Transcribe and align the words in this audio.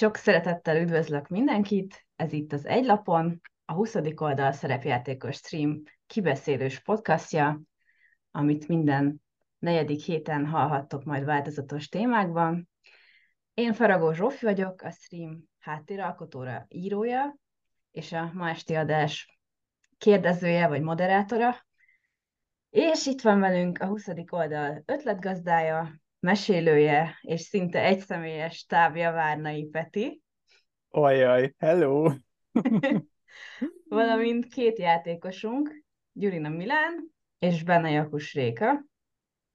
Sok 0.00 0.16
szeretettel 0.16 0.76
üdvözlök 0.76 1.28
mindenkit, 1.28 2.06
ez 2.16 2.32
itt 2.32 2.52
az 2.52 2.66
Egylapon, 2.66 3.40
a 3.64 3.72
20. 3.72 3.94
oldal 4.16 4.52
szerepjátékos 4.52 5.36
stream 5.36 5.82
kibeszélős 6.06 6.80
podcastja, 6.80 7.60
amit 8.30 8.68
minden 8.68 9.22
negyedik 9.58 10.02
héten 10.02 10.46
hallhattok 10.46 11.04
majd 11.04 11.24
változatos 11.24 11.88
témákban. 11.88 12.68
Én 13.54 13.72
Faragó 13.72 14.12
Zsófi 14.12 14.44
vagyok, 14.44 14.82
a 14.82 14.90
stream 14.90 15.44
háttéralkotóra, 15.58 16.64
írója, 16.68 17.36
és 17.90 18.12
a 18.12 18.30
ma 18.34 18.48
esti 18.48 18.74
adás 18.74 19.38
kérdezője 19.98 20.68
vagy 20.68 20.82
moderátora. 20.82 21.66
És 22.70 23.06
itt 23.06 23.20
van 23.20 23.40
velünk 23.40 23.78
a 23.78 23.86
20. 23.86 24.06
oldal 24.30 24.82
ötletgazdája, 24.86 25.99
mesélője 26.20 27.18
és 27.22 27.40
szinte 27.40 27.84
egyszemélyes 27.84 28.64
távja 28.64 29.12
Várnai 29.12 29.64
Peti. 29.64 30.22
Ajaj, 30.88 31.54
hello! 31.58 32.12
Valamint 33.88 34.46
két 34.46 34.78
játékosunk, 34.78 35.84
Gyurina 36.12 36.48
Milán 36.48 37.14
és 37.38 37.62
Benne 37.62 37.90
Jakus 37.90 38.34
Réka. 38.34 38.84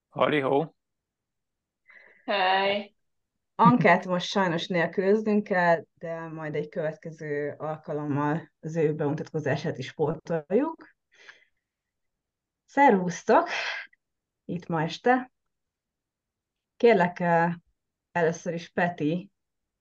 Hariho! 0.10 0.74
Hi! 2.26 2.96
Ankát 3.56 4.06
most 4.06 4.28
sajnos 4.28 4.68
nélkülöznünk 4.68 5.44
kell, 5.44 5.86
de 5.94 6.28
majd 6.28 6.56
egy 6.56 6.70
következő 6.70 7.56
alkalommal 7.58 8.52
az 8.60 8.76
ő 8.76 8.94
bemutatkozását 8.94 9.78
is 9.78 9.94
pótoljuk. 9.94 10.96
Szervusztok! 12.66 13.50
Itt 14.46 14.68
ma 14.68 14.82
este. 14.82 15.32
Kérlek 16.78 17.20
először 18.12 18.54
is 18.54 18.70
Peti, 18.70 19.32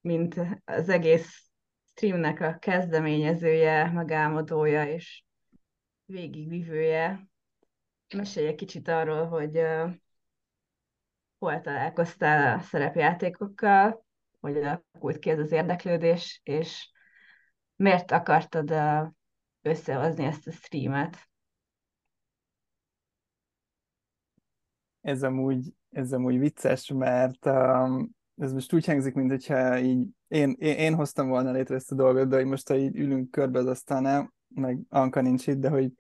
mint 0.00 0.34
az 0.64 0.88
egész 0.88 1.50
streamnek 1.84 2.40
a 2.40 2.58
kezdeményezője, 2.58 3.90
megálmodója 3.90 4.84
és 4.88 5.24
végigvívője, 6.04 7.28
mesélj 8.14 8.46
egy 8.46 8.54
kicsit 8.54 8.88
arról, 8.88 9.26
hogy 9.26 9.56
uh, 9.56 9.92
hol 11.38 11.60
találkoztál 11.60 12.58
a 12.58 12.60
szerepjátékokkal, 12.60 14.04
hogy 14.40 14.56
alakult 14.56 15.18
ki 15.18 15.30
ez 15.30 15.38
az 15.38 15.52
érdeklődés, 15.52 16.40
és 16.44 16.90
miért 17.76 18.10
akartad 18.10 18.70
uh, 18.70 19.08
összehozni 19.62 20.24
ezt 20.24 20.46
a 20.46 20.52
streamet? 20.52 21.28
Ez 25.00 25.22
amúgy, 25.22 25.74
ez 25.94 26.12
amúgy 26.12 26.38
vicces, 26.38 26.88
mert 26.88 27.46
um, 27.46 28.10
ez 28.36 28.52
most 28.52 28.72
úgy 28.72 28.86
hangzik, 28.86 29.14
mint 29.14 29.30
hogyha 29.30 29.78
így 29.78 30.08
én, 30.28 30.56
én, 30.58 30.76
én 30.76 30.94
hoztam 30.94 31.28
volna 31.28 31.52
létre 31.52 31.74
ezt 31.74 31.92
a 31.92 31.94
dolgot, 31.94 32.28
de 32.28 32.36
hogy 32.36 32.46
most 32.46 32.68
ha 32.68 32.76
így 32.76 32.96
ülünk 32.96 33.30
körbe 33.30 33.58
az 33.58 33.66
asztalnál, 33.66 34.32
meg 34.48 34.78
Anka 34.88 35.20
nincs 35.20 35.46
itt, 35.46 35.58
de 35.58 35.68
hogy 35.68 35.92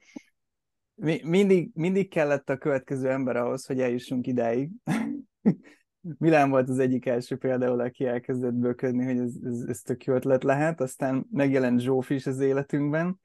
mi, 0.94 1.20
mindig, 1.24 1.70
mindig 1.74 2.08
kellett 2.08 2.50
a 2.50 2.56
következő 2.56 3.10
ember 3.10 3.36
ahhoz, 3.36 3.66
hogy 3.66 3.80
eljussunk 3.80 4.26
idáig. 4.26 4.70
Milán 6.18 6.50
volt 6.50 6.68
az 6.68 6.78
egyik 6.78 7.06
első 7.06 7.36
például, 7.36 7.80
aki 7.80 8.06
elkezdett 8.06 8.54
böködni, 8.54 9.04
hogy 9.04 9.18
ez, 9.18 9.34
ez, 9.44 9.64
ez 9.68 9.80
tök 9.80 10.04
jó 10.04 10.14
ötlet 10.14 10.44
lehet, 10.44 10.80
aztán 10.80 11.26
megjelent 11.30 11.80
Zsófi 11.80 12.14
is 12.14 12.26
az 12.26 12.40
életünkben, 12.40 13.20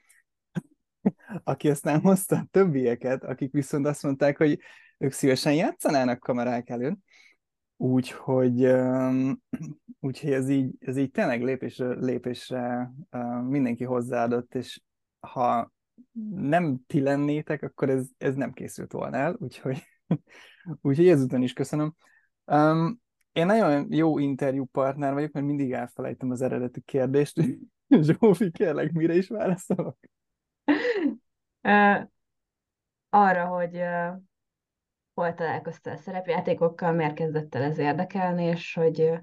aki 1.43 1.69
aztán 1.69 1.99
hozta 2.01 2.35
a 2.35 2.47
többieket, 2.51 3.23
akik 3.23 3.51
viszont 3.51 3.87
azt 3.87 4.03
mondták, 4.03 4.37
hogy 4.37 4.59
ők 4.99 5.11
szívesen 5.11 5.53
játszanának 5.53 6.19
kamerák 6.19 6.69
előtt. 6.69 6.99
Úgyhogy, 7.77 8.63
úgyhogy 9.99 10.31
ez, 10.31 10.49
így, 10.49 10.75
ez 10.79 10.97
így 10.97 11.11
tényleg 11.11 11.43
lépésre, 11.43 11.87
lépésre 11.87 12.91
mindenki 13.47 13.83
hozzáadott, 13.83 14.55
és 14.55 14.81
ha 15.19 15.71
nem 16.35 16.79
ti 16.87 16.99
lennétek, 17.01 17.61
akkor 17.63 17.89
ez, 17.89 18.07
ez 18.17 18.35
nem 18.35 18.51
készült 18.51 18.91
volna 18.91 19.17
el, 19.17 19.35
úgyhogy, 19.39 19.83
úgyhogy 20.81 21.07
ezután 21.07 21.41
is 21.41 21.53
köszönöm. 21.53 21.95
Um, 22.45 23.01
én 23.31 23.45
nagyon 23.45 23.87
jó 23.89 24.17
interjú 24.17 24.65
partner 24.65 25.13
vagyok, 25.13 25.31
mert 25.31 25.45
mindig 25.45 25.71
elfelejtem 25.71 26.31
az 26.31 26.41
eredeti 26.41 26.81
kérdést. 26.81 27.41
Zsófi, 28.01 28.51
kérlek, 28.51 28.91
mire 28.91 29.15
is 29.15 29.27
válaszolok? 29.27 29.97
Uh, 31.61 32.07
arra, 33.09 33.45
hogy 33.45 33.75
uh, 33.75 34.28
hol 35.19 35.33
találkoztál 35.33 35.97
szerepjátékokkal, 35.97 36.91
miért 36.91 37.13
kezdett 37.13 37.55
el 37.55 37.63
ez 37.63 37.77
érdekelni, 37.77 38.43
és 38.43 38.73
hogy 38.73 39.13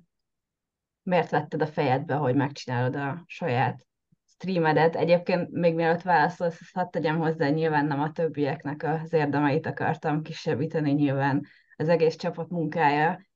miért 1.03 1.31
vetted 1.31 1.62
a 1.62 1.67
fejedbe, 1.67 2.15
hogy 2.15 2.34
megcsinálod 2.34 2.97
a 2.97 3.23
saját 3.27 3.87
streamedet. 4.25 4.97
Egyébként 4.97 5.51
még 5.51 5.75
mielőtt 5.75 6.03
válaszolsz, 6.03 6.61
azt 6.61 6.75
hadd 6.75 6.91
tegyem 6.91 7.19
hozzá, 7.19 7.49
nyilván 7.49 7.87
nem 7.87 8.01
a 8.01 8.12
többieknek 8.12 8.83
az 8.83 9.12
érdemeit 9.12 9.67
akartam 9.67 10.23
kisebbíteni, 10.23 10.93
nyilván 10.93 11.47
az 11.77 11.89
egész 11.89 12.17
csapat 12.17 12.49
munkája, 12.49 13.27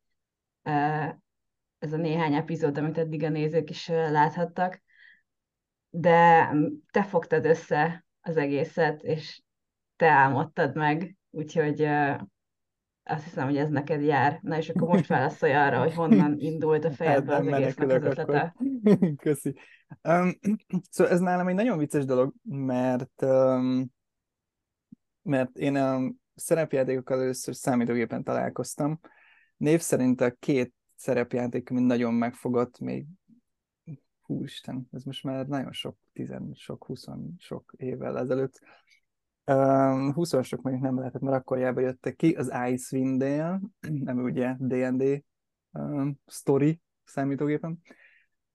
ez 1.78 1.92
a 1.92 1.97
néhány 1.97 2.34
epizód, 2.34 2.78
amit 2.78 2.98
eddig 2.98 3.22
a 3.22 3.28
nézők 3.28 3.71
is 3.71 3.88
láthattak, 3.88 4.82
de 5.91 6.50
te 6.91 7.03
fogtad 7.03 7.44
össze 7.44 8.04
az 8.21 8.37
egészet, 8.37 9.03
és 9.03 9.42
te 9.97 10.09
álmodtad 10.09 10.77
meg, 10.77 11.16
úgyhogy 11.31 11.88
azt 13.10 13.25
hiszem, 13.25 13.44
hogy 13.44 13.56
ez 13.56 13.69
neked 13.69 14.03
jár. 14.03 14.38
Na 14.43 14.56
és 14.56 14.69
akkor 14.69 14.88
most 14.88 15.06
válaszolj 15.06 15.54
arra, 15.54 15.78
hogy 15.78 15.94
honnan 15.94 16.38
indult 16.38 16.84
a 16.84 16.91
fejedbe 17.00 17.34
az 17.34 17.47
egésznek 17.47 17.88
az 17.88 18.03
ötlete. 18.03 18.56
Köszi. 19.16 19.54
Um, 20.03 20.38
szóval 20.91 21.12
ez 21.12 21.21
nálam 21.21 21.48
egy 21.48 21.54
nagyon 21.54 21.78
vicces 21.78 22.04
dolog, 22.04 22.34
mert 22.43 23.22
um, 23.22 23.93
mert 25.22 25.56
én 25.56 25.76
a 25.76 26.12
szerepjátékokkal 26.34 27.21
először 27.21 27.54
számítógépen 27.54 28.22
találkoztam. 28.22 29.00
Név 29.56 29.81
szerint 29.81 30.21
a 30.21 30.31
két 30.31 30.75
szerepjáték, 30.97 31.71
ami 31.71 31.81
nagyon 31.81 32.15
megfogott 32.15 32.78
még 32.78 33.06
hú 34.22 34.44
Isten, 34.44 34.88
ez 34.92 35.03
most 35.03 35.25
már 35.25 35.47
nagyon 35.47 35.72
sok, 35.72 35.97
tizen, 36.12 36.53
sok, 36.54 36.84
huszon, 36.84 37.34
sok 37.38 37.72
évvel 37.77 38.19
ezelőtt. 38.19 38.60
Um, 39.50 40.12
20-asok 40.16 40.62
még 40.62 40.80
nem 40.80 40.98
lehetett, 40.98 41.20
mert 41.20 41.36
akkor 41.36 41.58
jöttek 41.58 42.16
ki, 42.16 42.32
az 42.32 42.52
Icewind 42.68 43.18
Dale, 43.18 43.60
nem 44.04 44.18
ugye 44.18 44.56
D&D 44.58 45.24
um, 45.72 46.18
story 46.26 46.80
számítógépen. 47.04 47.80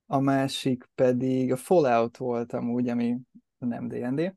A 0.06 0.20
másik 0.20 0.90
pedig 0.96 1.52
a 1.52 1.56
Fallout 1.56 2.18
volt 2.18 2.54
amúgy, 2.54 2.90
ami 2.90 3.18
nem 3.58 3.88
D&D. 3.88 4.36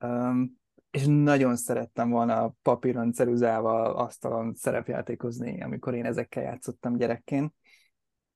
Um, 0.00 0.58
és 0.90 1.04
nagyon 1.06 1.56
szerettem 1.56 2.10
volna 2.10 2.54
papíron, 2.62 3.12
ceruzával, 3.12 3.96
asztalon 3.96 4.54
szerepjátékozni, 4.54 5.62
amikor 5.62 5.94
én 5.94 6.04
ezekkel 6.04 6.42
játszottam 6.42 6.96
gyerekként. 6.96 7.54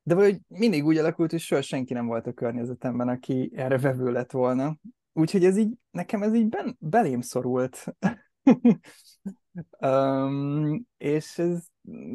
De 0.03 0.15
vagy 0.15 0.41
mindig 0.49 0.85
úgy 0.85 0.97
alakult, 0.97 1.31
hogy 1.31 1.41
soha 1.41 1.63
senki 1.63 1.93
nem 1.93 2.07
volt 2.07 2.27
a 2.27 2.33
környezetemben, 2.33 3.09
aki 3.09 3.53
erre 3.55 3.79
vevő 3.79 4.11
lett 4.11 4.31
volna. 4.31 4.77
Úgyhogy 5.13 5.45
ez 5.45 5.57
így, 5.57 5.73
nekem 5.91 6.23
ez 6.23 6.35
így 6.35 6.49
ben, 6.49 6.77
belém 6.81 7.21
szorult. 7.21 7.85
um, 9.81 10.87
és 10.97 11.39
ez 11.39 11.67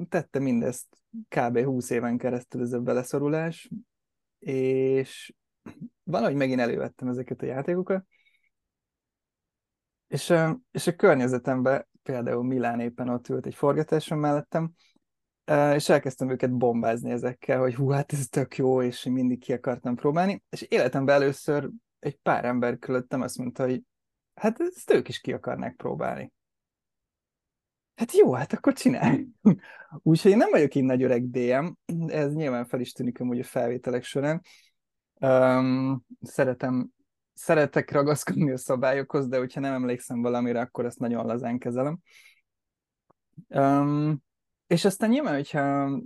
tette 0.09 0.39
mindezt 0.39 0.87
kb. 1.27 1.59
20 1.59 1.89
éven 1.89 2.17
keresztül 2.17 2.61
ez 2.61 2.73
a 2.73 2.79
beleszorulás, 2.79 3.69
és 4.39 5.33
valahogy 6.03 6.35
megint 6.35 6.59
elővettem 6.59 7.07
ezeket 7.07 7.41
a 7.41 7.45
játékokat, 7.45 8.05
és, 10.07 10.33
és 10.71 10.87
a 10.87 10.95
környezetemben, 10.95 11.87
például 12.03 12.43
Milán 12.43 12.79
éppen 12.79 13.09
ott 13.09 13.29
ült 13.29 13.45
egy 13.45 13.55
forgatáson 13.55 14.17
mellettem, 14.17 14.71
és 15.73 15.89
elkezdtem 15.89 16.29
őket 16.29 16.57
bombázni 16.57 17.11
ezekkel, 17.11 17.59
hogy 17.59 17.75
hú, 17.75 17.89
hát 17.89 18.13
ez 18.13 18.27
tök 18.27 18.55
jó, 18.55 18.81
és 18.81 19.03
mindig 19.03 19.39
ki 19.39 19.53
akartam 19.53 19.95
próbálni, 19.95 20.43
és 20.49 20.61
életemben 20.61 21.15
először 21.15 21.69
egy 21.99 22.17
pár 22.17 22.45
ember 22.45 22.79
körülöttem 22.79 23.21
azt 23.21 23.37
mondta, 23.37 23.63
hogy 23.63 23.83
hát 24.33 24.59
ezt 24.59 24.91
ők 24.91 25.07
is 25.07 25.19
ki 25.19 25.33
akarnák 25.33 25.75
próbálni. 25.75 26.31
Hát 27.95 28.11
jó, 28.11 28.33
hát 28.33 28.53
akkor 28.53 28.73
csinálj. 28.73 29.27
Úgyhogy 30.03 30.31
én 30.31 30.37
nem 30.37 30.49
vagyok 30.49 30.75
így 30.75 30.83
nagy 30.83 31.03
öreg 31.03 31.29
DM, 31.29 31.67
ez 32.07 32.33
nyilván 32.33 32.65
fel 32.65 32.79
is 32.79 32.91
tűnik 32.91 33.19
amúgy 33.19 33.39
a 33.39 33.43
felvételek 33.43 34.03
során. 34.03 34.41
Um, 35.19 36.05
szeretem, 36.21 36.89
szeretek 37.33 37.91
ragaszkodni 37.91 38.51
a 38.51 38.57
szabályokhoz, 38.57 39.27
de 39.27 39.37
hogyha 39.37 39.59
nem 39.59 39.73
emlékszem 39.73 40.21
valamire, 40.21 40.59
akkor 40.59 40.85
ezt 40.85 40.99
nagyon 40.99 41.25
lazán 41.25 41.57
kezelem. 41.57 41.99
Um, 43.47 44.23
és 44.67 44.85
aztán 44.85 45.09
nyilván, 45.09 45.33
hogyha 45.33 45.97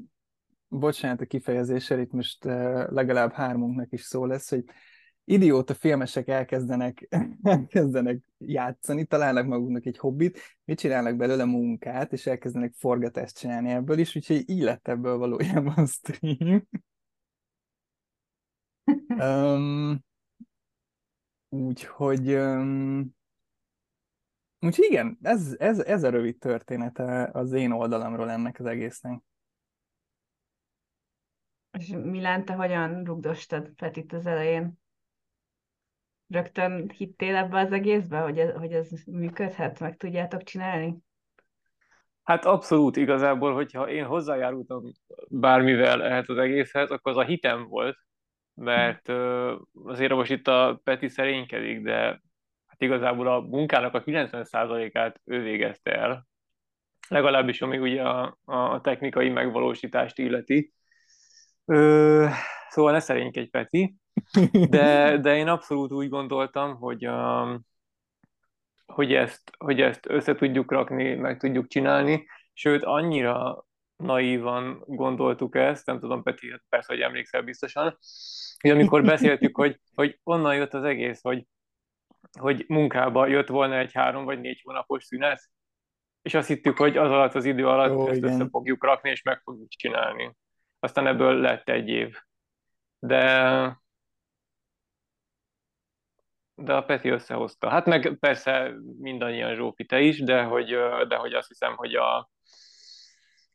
bocsánat 0.68 1.22
a 1.22 1.26
kifejezésre, 1.26 2.02
itt 2.02 2.12
most 2.12 2.44
legalább 2.90 3.32
hármunknak 3.32 3.92
is 3.92 4.02
szó 4.02 4.26
lesz, 4.26 4.50
hogy 4.50 4.64
idióta 5.26 5.74
filmesek 5.74 6.28
elkezdenek, 6.28 7.08
elkezdenek 7.44 8.24
játszani, 8.38 9.06
találnak 9.06 9.46
maguknak 9.46 9.86
egy 9.86 9.98
hobbit, 9.98 10.40
mit 10.64 10.80
csinálnak 10.80 11.16
belőle 11.16 11.46
munkát, 11.46 12.14
és 12.14 12.26
elkezdenek 12.26 12.74
forgatást 12.74 13.38
csinálni 13.38 13.70
ebből 13.70 14.00
is, 14.00 14.16
úgyhogy 14.16 14.50
így 14.50 14.62
lett 14.62 14.88
ebből 14.88 15.18
valójában 15.18 15.86
stream. 15.86 16.68
um, 19.18 20.04
úgyhogy 21.50 22.34
um, 22.34 23.16
úgyhogy 24.60 24.86
igen, 24.86 25.18
ez, 25.22 25.56
ez, 25.60 25.80
ez 25.80 26.04
a 26.04 26.10
rövid 26.10 26.38
története 26.38 27.30
az 27.34 27.52
én 27.52 27.72
oldalamról 27.72 28.32
ennek 28.32 28.60
az 28.60 28.66
egésznek. 28.66 29.22
És 31.72 31.88
Milán, 31.88 32.46
te 32.46 32.54
hogyan 32.54 33.04
rugdostad 33.04 33.70
Petit 33.70 34.14
az 34.14 34.26
elején? 34.26 34.81
Rögtön 36.32 36.92
hittél 36.98 37.36
ebbe 37.36 37.60
az 37.60 37.72
egészbe, 37.72 38.20
hogy 38.20 38.40
ez, 38.40 38.54
hogy 38.54 38.72
ez 38.72 38.90
működhet, 39.06 39.80
meg 39.80 39.98
tudjátok 39.98 40.44
csinálni? 40.44 40.98
Hát 42.24 42.46
abszolút 42.46 42.96
igazából, 42.96 43.54
hogyha 43.54 43.90
én 43.90 44.06
hozzájárultam 44.06 44.84
bármivel 45.28 46.04
ehhez 46.04 46.30
az 46.30 46.38
egészhez, 46.38 46.92
akkor 46.92 47.12
az 47.12 47.18
a 47.18 47.24
hitem 47.24 47.68
volt, 47.68 47.98
mert 48.54 49.10
azért 49.84 50.12
most 50.12 50.32
itt 50.32 50.48
a 50.48 50.80
Peti 50.84 51.08
szerénykedik, 51.08 51.82
de 51.82 52.22
hát 52.66 52.82
igazából 52.82 53.28
a 53.28 53.40
munkának 53.40 53.94
a 53.94 54.04
90%-át 54.04 55.22
ő 55.26 55.42
végezte 55.42 55.96
el, 55.96 56.28
legalábbis 57.08 57.62
ami 57.62 57.78
ugye 57.78 58.02
a, 58.02 58.38
a 58.46 58.82
technikai 58.82 59.30
megvalósítást 59.30 60.18
illeti. 60.18 60.74
Szóval 62.72 62.92
ne 62.92 63.00
szerénykedj, 63.00 63.50
Peti, 63.50 63.96
de, 64.70 65.18
de 65.18 65.36
én 65.36 65.48
abszolút 65.48 65.92
úgy 65.92 66.10
gondoltam, 66.10 66.76
hogy, 66.76 67.08
um, 67.08 67.62
hogy, 68.86 69.14
ezt, 69.14 69.52
hogy 69.58 69.82
ezt 69.82 70.10
össze 70.10 70.36
tudjuk 70.36 70.72
rakni, 70.72 71.16
meg 71.16 71.40
tudjuk 71.40 71.68
csinálni, 71.68 72.28
sőt 72.54 72.84
annyira 72.84 73.66
naívan 73.96 74.84
gondoltuk 74.86 75.56
ezt, 75.56 75.86
nem 75.86 76.00
tudom, 76.00 76.24
Peti, 76.24 76.54
persze, 76.70 76.94
hogy 76.94 77.02
emlékszel 77.02 77.42
biztosan, 77.42 77.98
hogy 78.60 78.72
amikor 78.72 79.04
beszéltük, 79.04 79.58
hogy, 79.58 79.80
hogy 79.96 80.20
onnan 80.24 80.56
jött 80.56 80.74
az 80.74 80.84
egész, 80.84 81.22
hogy, 81.22 81.46
hogy 82.40 82.66
munkába 82.68 83.28
jött 83.28 83.48
volna 83.48 83.78
egy 83.78 83.94
három 83.94 84.26
vagy 84.26 84.40
négy 84.40 84.62
hónapos 84.64 85.04
szünet, 85.04 85.50
és 86.22 86.34
azt 86.34 86.48
hittük, 86.48 86.78
hogy 86.78 86.98
az 86.98 87.12
alatt 87.12 87.36
az 87.36 87.46
idő 87.46 87.68
alatt 87.68 87.96
Ó, 87.96 88.08
ezt 88.08 88.18
igen. 88.18 88.34
össze 88.34 88.48
fogjuk 88.50 88.84
rakni, 88.84 89.10
és 89.10 89.22
meg 89.22 89.42
fogjuk 89.44 89.70
csinálni. 89.70 90.36
Aztán 90.80 91.08
ebből 91.08 91.40
lett 91.40 91.70
egy 91.70 91.88
év. 91.88 92.18
De 93.02 93.82
de 96.56 96.74
a 96.74 96.84
Peti 96.84 97.10
összehozta. 97.10 97.70
Hát 97.70 97.86
meg 97.86 98.18
persze 98.20 98.74
mindannyian 99.00 99.56
Zsófi 99.56 99.86
te 99.86 100.02
is, 100.02 100.20
de 100.20 100.44
hogy, 100.44 100.68
de 101.08 101.16
hogy 101.16 101.34
azt 101.34 101.48
hiszem, 101.48 101.76
hogy 101.76 101.96
a, 101.96 102.30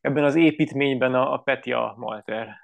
ebben 0.01 0.23
az 0.23 0.35
építményben 0.35 1.13
a, 1.13 1.33
a 1.33 1.37
Peti 1.37 1.71
a 1.71 1.93
Malter. 1.97 2.55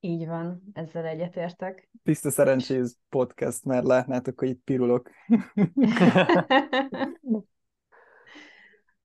Így 0.00 0.26
van, 0.26 0.62
ezzel 0.72 1.06
egyetértek. 1.06 1.90
Tiszta 2.02 2.30
szerencséz 2.30 2.98
podcast, 3.08 3.64
mert 3.64 3.86
látnátok, 3.86 4.38
hogy 4.38 4.48
itt 4.48 4.64
pirulok. 4.64 5.10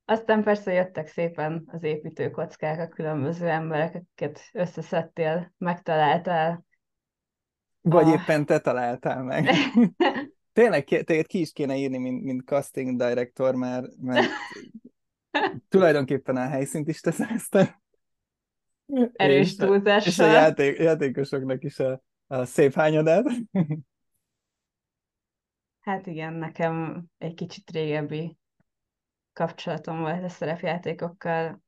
Aztán 0.06 0.44
persze 0.44 0.74
jöttek 0.74 1.08
szépen 1.08 1.64
az 1.72 1.84
építőkockák, 1.84 2.80
a 2.80 2.88
különböző 2.88 3.48
emberek, 3.48 3.96
akiket 3.96 4.40
összeszedtél, 4.54 5.54
megtaláltál. 5.58 6.66
Vagy 7.86 8.08
a... 8.08 8.14
éppen 8.14 8.46
te 8.46 8.60
találtál 8.60 9.24
meg. 9.24 9.50
Tényleg, 10.54 10.84
téged 10.84 11.28
ki 11.28 11.40
is 11.40 11.52
kéne 11.52 11.76
írni, 11.76 11.98
mint, 11.98 12.24
mint 12.24 12.46
casting 12.46 12.98
director, 12.98 13.56
mert, 13.56 13.98
mert 13.98 14.28
tulajdonképpen 15.70 16.36
a 16.36 16.48
helyszínt 16.48 16.88
is 16.88 17.00
te 17.00 17.12
szerezted. 17.12 17.76
Erős 19.14 19.56
túlzással. 19.56 20.12
És 20.12 20.20
a 20.20 20.26
játék, 20.26 20.78
játékosoknak 20.78 21.64
is 21.64 21.80
a, 21.80 22.04
a 22.28 22.46
szép 22.46 22.74
hányadát. 22.74 23.26
Hát 25.80 26.08
igen, 26.08 26.34
nekem 26.34 27.06
egy 27.18 27.34
kicsit 27.34 27.70
régebbi 27.72 28.38
kapcsolatom 29.34 30.00
volt 30.00 30.24
a 30.24 30.30
szerepjátékokkal, 30.30 31.62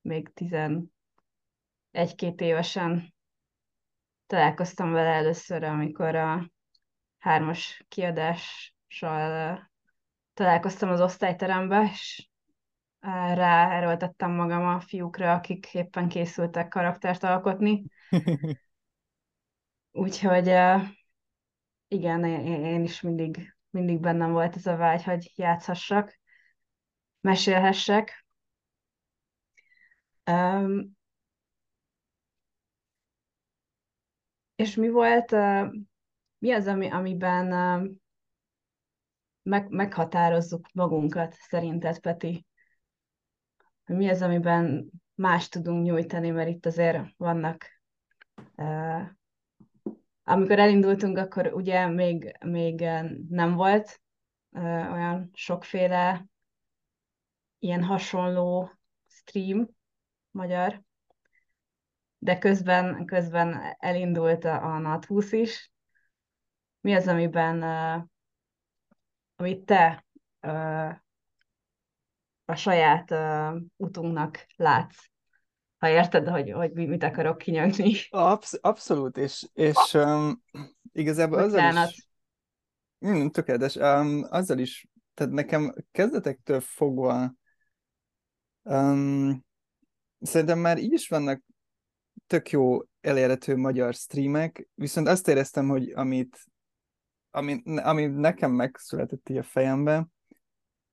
még 0.00 0.32
tizen 0.32 0.92
egy-két 1.90 2.40
évesen 2.40 3.14
találkoztam 4.26 4.92
vele 4.92 5.08
először, 5.10 5.62
amikor 5.62 6.14
a 6.14 6.50
hármas 7.18 7.84
kiadással 7.88 9.70
találkoztam 10.34 10.88
az 10.88 11.00
osztályterembe, 11.00 11.88
és 11.92 12.28
ráerőltettem 13.34 14.30
magam 14.30 14.66
a 14.66 14.80
fiúkra, 14.80 15.32
akik 15.32 15.74
éppen 15.74 16.08
készültek 16.08 16.68
karaktert 16.68 17.22
alkotni. 17.22 17.84
Úgyhogy 19.92 20.46
igen, 21.88 22.24
én 22.24 22.82
is 22.82 23.00
mindig, 23.00 23.56
mindig 23.70 24.00
bennem 24.00 24.32
volt 24.32 24.56
ez 24.56 24.66
a 24.66 24.76
vágy, 24.76 25.04
hogy 25.04 25.32
játszhassak, 25.34 26.20
mesélhessek. 27.20 28.26
Um, 30.30 30.95
és 34.56 34.74
mi 34.74 34.88
volt, 34.88 35.32
uh, 35.32 35.72
mi 36.38 36.52
az, 36.52 36.66
ami, 36.66 36.90
amiben 36.90 37.46
meg, 39.42 39.68
meghatározzuk 39.68 40.68
magunkat, 40.72 41.34
szerinted, 41.34 42.00
Peti? 42.00 42.46
Mi 43.84 44.08
az, 44.08 44.22
amiben 44.22 44.90
más 45.14 45.48
tudunk 45.48 45.84
nyújtani, 45.84 46.30
mert 46.30 46.48
itt 46.48 46.66
azért 46.66 47.04
vannak 47.16 47.76
amikor 50.24 50.58
elindultunk, 50.58 51.18
akkor 51.18 51.52
ugye 51.54 51.86
még, 51.86 52.36
még 52.44 52.80
nem 53.28 53.54
volt 53.54 54.00
olyan 54.92 55.30
sokféle 55.32 56.26
ilyen 57.58 57.84
hasonló 57.84 58.70
stream 59.06 59.68
magyar, 60.30 60.82
de 62.26 62.38
közben, 62.38 63.04
közben 63.04 63.76
elindult 63.78 64.44
a, 64.44 64.74
a 64.74 64.80
NAT20 64.80 65.28
is. 65.30 65.72
Mi 66.80 66.94
az, 66.94 67.08
amiben, 67.08 67.62
uh, 67.62 68.04
amit 69.36 69.64
te 69.64 70.06
uh, 70.42 70.94
a 72.44 72.54
saját 72.54 73.10
uh, 73.10 73.62
utunknak 73.76 74.46
látsz? 74.56 75.04
Ha 75.78 75.88
érted, 75.88 76.28
hogy, 76.28 76.50
hogy 76.50 76.72
mit 76.72 77.02
akarok 77.02 77.38
kinyögni. 77.38 77.94
Absz- 78.10 78.58
abszolút, 78.64 79.16
és, 79.16 79.48
és 79.52 79.94
um, 79.94 80.42
igazából 80.92 81.42
Bocsánat. 81.42 81.72
azzal 81.72 81.88
is... 81.88 82.08
Mm, 83.06 83.26
tökéletes. 83.26 83.76
Um, 83.76 84.26
azzal 84.28 84.58
is, 84.58 84.86
tehát 85.14 85.32
nekem 85.32 85.74
kezdetektől 85.90 86.60
fogva 86.60 87.34
um, 88.62 89.44
szerintem 90.20 90.58
már 90.58 90.78
így 90.78 90.92
is 90.92 91.08
vannak 91.08 91.42
tök 92.26 92.50
jó 92.50 92.78
elérhető 93.00 93.56
magyar 93.56 93.94
streamek, 93.94 94.68
viszont 94.74 95.08
azt 95.08 95.28
éreztem, 95.28 95.68
hogy 95.68 95.90
amit, 95.90 96.44
ami, 97.30 97.62
ami 97.64 98.06
nekem 98.06 98.52
megszületett 98.52 99.28
így 99.28 99.36
a 99.36 99.42
fejembe, 99.42 100.08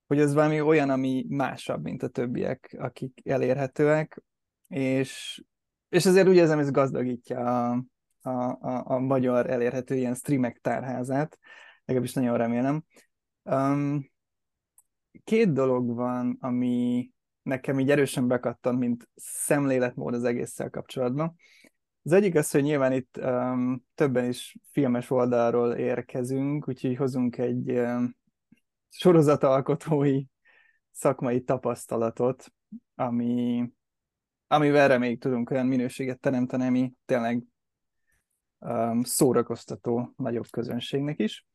hogy 0.07 0.19
az 0.19 0.33
valami 0.33 0.61
olyan, 0.61 0.89
ami 0.89 1.25
másabb, 1.29 1.83
mint 1.83 2.03
a 2.03 2.07
többiek, 2.07 2.75
akik 2.79 3.21
elérhetőek, 3.23 4.23
és, 4.67 5.43
és 5.89 6.05
azért 6.05 6.27
úgy 6.27 6.35
érzem, 6.35 6.59
ez 6.59 6.71
gazdagítja 6.71 7.69
a, 7.69 7.83
a, 8.21 8.29
a, 8.29 8.83
a 8.85 8.99
magyar 8.99 9.49
elérhető 9.49 9.95
ilyen 9.95 10.15
streamek 10.15 10.59
tárházát, 10.61 11.39
legalábbis 11.85 12.13
nagyon 12.13 12.37
remélem. 12.37 12.83
Um, 13.43 14.11
két 15.23 15.53
dolog 15.53 15.95
van, 15.95 16.37
ami, 16.39 17.09
nekem 17.43 17.79
így 17.79 17.91
erősen 17.91 18.27
bekattan, 18.27 18.75
mint 18.75 19.09
szemléletmód 19.15 20.13
az 20.13 20.23
egésszel 20.23 20.69
kapcsolatban. 20.69 21.35
Az 22.03 22.11
egyik 22.11 22.35
az, 22.35 22.51
hogy 22.51 22.63
nyilván 22.63 22.91
itt 22.91 23.17
um, 23.17 23.83
többen 23.95 24.29
is 24.29 24.55
filmes 24.71 25.09
oldalról 25.09 25.73
érkezünk, 25.73 26.67
úgyhogy 26.67 26.95
hozunk 26.95 27.37
egy 27.37 27.71
um, 27.71 28.15
sorozatalkotói 28.89 30.23
szakmai 30.91 31.43
tapasztalatot, 31.43 32.53
ami, 32.95 33.69
amivel 34.47 34.87
reméljük 34.87 35.21
tudunk 35.21 35.49
olyan 35.49 35.65
minőséget 35.65 36.19
teremteni, 36.19 36.65
ami 36.65 36.93
tényleg 37.05 37.43
um, 38.59 39.03
szórakoztató 39.03 40.13
nagyobb 40.17 40.47
közönségnek 40.49 41.19
is. 41.19 41.45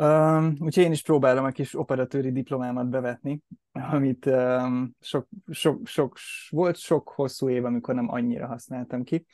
Um, 0.00 0.56
úgyhogy 0.58 0.84
én 0.84 0.92
is 0.92 1.02
próbálom 1.02 1.44
a 1.44 1.50
kis 1.50 1.78
operatőri 1.78 2.32
diplomámat 2.32 2.88
bevetni, 2.88 3.42
amit 3.72 4.26
um, 4.26 4.96
sok, 5.00 5.28
sok, 5.50 5.86
sok, 5.86 6.16
volt 6.50 6.76
sok 6.76 7.08
hosszú 7.08 7.48
év, 7.48 7.64
amikor 7.64 7.94
nem 7.94 8.10
annyira 8.10 8.46
használtam 8.46 9.02
ki. 9.02 9.26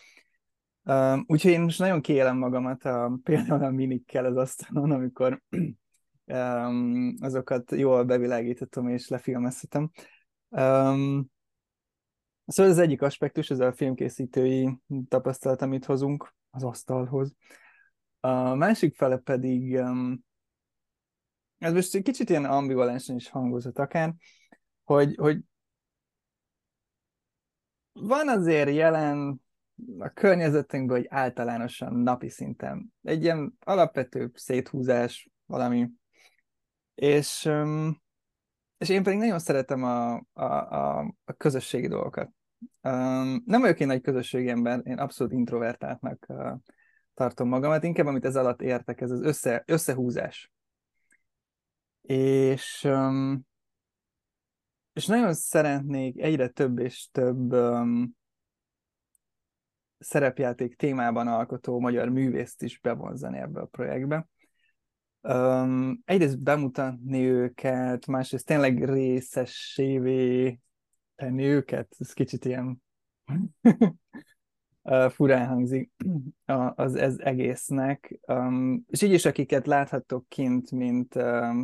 Um, 0.85 1.25
úgyhogy 1.27 1.51
én 1.51 1.61
most 1.61 1.79
nagyon 1.79 2.01
kiélem 2.01 2.37
magamat 2.37 2.85
a, 2.85 3.19
például 3.23 3.65
a 3.65 3.71
minikkel 3.71 4.25
az 4.25 4.37
asztalon, 4.37 4.91
amikor 4.91 5.43
um, 6.25 7.15
azokat 7.21 7.71
jól 7.71 8.05
bevilágítottam 8.05 8.89
és 8.89 9.09
lefilmezhetem. 9.09 9.91
Um, 10.49 11.35
Szóval 12.47 12.73
ez 12.73 12.79
egyik 12.79 13.03
aspektus, 13.03 13.51
ez 13.51 13.61
a 13.61 13.73
filmkészítői 13.73 14.79
tapasztalat, 15.09 15.63
amit 15.63 15.85
hozunk 15.85 16.35
az 16.51 16.65
asztalhoz. 16.65 17.35
A 18.21 18.55
másik 18.55 18.97
fele 18.97 19.17
pedig, 19.17 19.81
ez 21.59 21.73
most 21.73 22.03
kicsit 22.03 22.31
ilyen 22.31 22.45
ambivalensen 22.45 23.17
is 23.17 23.29
hangozott 23.29 23.79
akár, 23.79 24.15
hogy, 24.85 25.15
hogy 25.15 25.39
van 27.93 28.29
azért 28.29 28.71
jelen 28.71 29.41
a 29.99 30.09
környezetünkben, 30.09 30.97
hogy 30.97 31.07
általánosan 31.11 31.95
napi 31.95 32.29
szinten 32.29 32.93
egy 33.03 33.23
ilyen 33.23 33.57
alapvető 33.61 34.31
széthúzás 34.35 35.31
valami, 35.47 35.91
és, 36.95 37.51
és 38.79 38.89
én 38.89 39.03
pedig 39.03 39.19
nagyon 39.19 39.39
szeretem 39.39 39.83
a, 39.83 40.15
a, 40.15 40.43
a, 40.43 40.99
a 41.25 41.33
közösségi 41.33 41.89
dolgokat. 41.89 42.31
Nem 43.45 43.61
vagyok 43.61 43.81
én 43.81 43.87
nagy 43.87 44.01
közösségi 44.01 44.49
ember, 44.49 44.81
én 44.85 44.99
abszolút 44.99 45.33
introvertáltnak 45.33 46.27
tartom 47.15 47.49
magamat, 47.49 47.85
inkább 47.85 48.07
amit 48.07 48.25
ez 48.25 48.37
alatt 48.37 48.63
értek, 48.63 49.01
ez 49.01 49.11
az 49.11 49.23
össze, 49.23 49.63
összehúzás. 49.67 50.51
És, 52.07 52.89
és 54.93 55.07
nagyon 55.07 55.35
szeretnék 55.35 56.21
egyre 56.21 56.49
több 56.49 56.79
és 56.79 57.09
több 57.13 57.55
szerepjáték 59.99 60.77
témában 60.77 61.29
alkotó 61.29 61.81
magyar 61.81 62.09
művészt 62.09 62.63
is 62.63 62.81
bevonzani 62.81 63.39
ebbe 63.39 63.61
a 63.61 63.67
projektbe. 63.67 64.29
Um, 65.21 66.03
egyrészt 66.05 66.43
bemutatni 66.43 67.25
őket, 67.25 68.07
másrészt 68.07 68.47
tényleg 68.47 68.85
részessévé 68.85 70.59
tenni 71.15 71.45
őket, 71.45 71.97
ez 71.99 72.13
kicsit 72.13 72.45
ilyen 72.45 72.83
furán 75.09 75.47
hangzik 75.47 75.91
az 76.75 76.95
ez 76.95 77.19
egésznek. 77.19 78.21
És 78.87 79.03
így 79.03 79.13
is, 79.13 79.25
akiket 79.25 79.67
láthattok 79.67 80.29
kint, 80.29 80.71
mint 80.71 81.19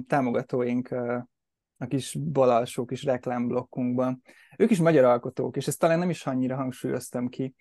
támogatóink 0.06 0.88
uh, 0.90 1.22
a 1.82 1.86
kis 1.86 2.16
balalsó 2.32 2.84
kis 2.84 3.04
reklámblokkunkban, 3.04 4.22
ők 4.56 4.70
is 4.70 4.78
magyar 4.78 5.04
alkotók, 5.04 5.56
és 5.56 5.66
ezt 5.66 5.78
talán 5.78 5.98
nem 5.98 6.10
is 6.10 6.26
annyira 6.26 6.56
hangsúlyoztam 6.56 7.28
ki, 7.28 7.54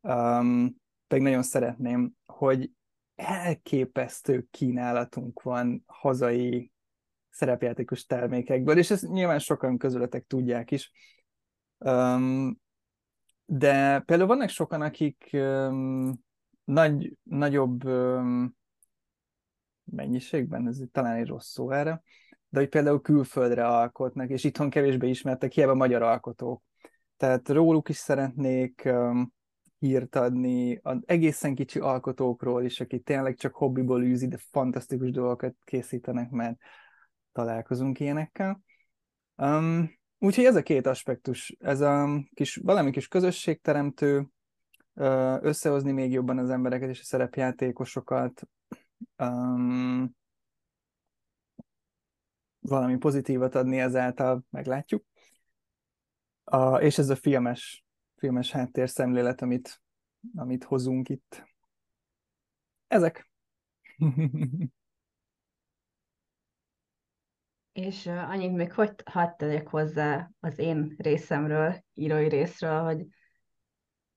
um, 0.00 0.76
pedig 1.06 1.24
nagyon 1.24 1.42
szeretném, 1.42 2.12
hogy 2.26 2.70
elképesztő 3.14 4.46
kínálatunk 4.50 5.42
van 5.42 5.82
hazai 5.86 6.72
szerepjátékos 7.30 8.04
termékekből, 8.04 8.78
és 8.78 8.90
ezt 8.90 9.08
nyilván 9.08 9.38
sokan 9.38 9.78
közületek 9.78 10.24
tudják 10.26 10.70
is. 10.70 10.92
De 13.50 14.00
például 14.00 14.28
vannak 14.28 14.48
sokan, 14.48 14.82
akik 14.82 15.30
um, 15.32 16.24
nagy, 16.64 17.16
nagyobb 17.22 17.84
um, 17.84 18.56
mennyiségben, 19.84 20.66
ez 20.66 20.80
talán 20.92 21.16
egy 21.16 21.26
rossz 21.26 21.50
szó 21.50 21.70
erre, 21.70 22.02
de 22.48 22.58
hogy 22.58 22.68
például 22.68 23.00
külföldre 23.00 23.66
alkotnak, 23.66 24.30
és 24.30 24.44
itthon 24.44 24.70
kevésbé 24.70 25.08
ismertek, 25.08 25.52
hiába 25.52 25.74
magyar 25.74 26.02
alkotók. 26.02 26.62
Tehát 27.16 27.48
róluk 27.48 27.88
is 27.88 27.96
szeretnék 27.96 28.82
um, 28.84 29.32
hírt 29.78 30.16
adni, 30.16 30.80
az 30.82 30.98
egészen 31.06 31.54
kicsi 31.54 31.78
alkotókról 31.78 32.64
is, 32.64 32.80
akik 32.80 33.04
tényleg 33.04 33.36
csak 33.36 33.54
hobbiból 33.54 34.02
űzi, 34.02 34.28
de 34.28 34.38
fantasztikus 34.50 35.10
dolgokat 35.10 35.54
készítenek, 35.64 36.30
mert 36.30 36.56
találkozunk 37.32 38.00
ilyenekkel. 38.00 38.60
Um, 39.36 39.97
úgyhogy 40.18 40.44
ez 40.44 40.56
a 40.56 40.62
két 40.62 40.86
aspektus, 40.86 41.56
ez 41.58 41.80
a 41.80 42.22
kis, 42.34 42.56
valami 42.56 42.90
kis 42.90 43.08
közösségteremtő, 43.08 44.28
összehozni 45.40 45.92
még 45.92 46.12
jobban 46.12 46.38
az 46.38 46.50
embereket 46.50 46.88
és 46.88 47.00
a 47.00 47.04
szerepjátékosokat, 47.04 48.48
um, 49.16 50.16
valami 52.58 52.96
pozitívat 52.96 53.54
adni 53.54 53.78
ezáltal, 53.78 54.44
meglátjuk. 54.50 55.04
A, 56.44 56.76
és 56.76 56.98
ez 56.98 57.08
a 57.08 57.16
filmes 57.16 57.86
filmes 58.18 58.50
háttérszemlélet, 58.50 59.42
amit, 59.42 59.82
amit 60.34 60.64
hozunk 60.64 61.08
itt. 61.08 61.44
Ezek. 62.86 63.30
És 67.78 68.06
annyit 68.06 68.52
még 68.52 68.72
hogy 68.72 68.92
hadd 69.04 69.30
tegyek 69.36 69.68
hozzá 69.68 70.30
az 70.40 70.58
én 70.58 70.94
részemről, 70.96 71.84
írói 71.94 72.28
részről, 72.28 72.82
hogy 72.82 73.06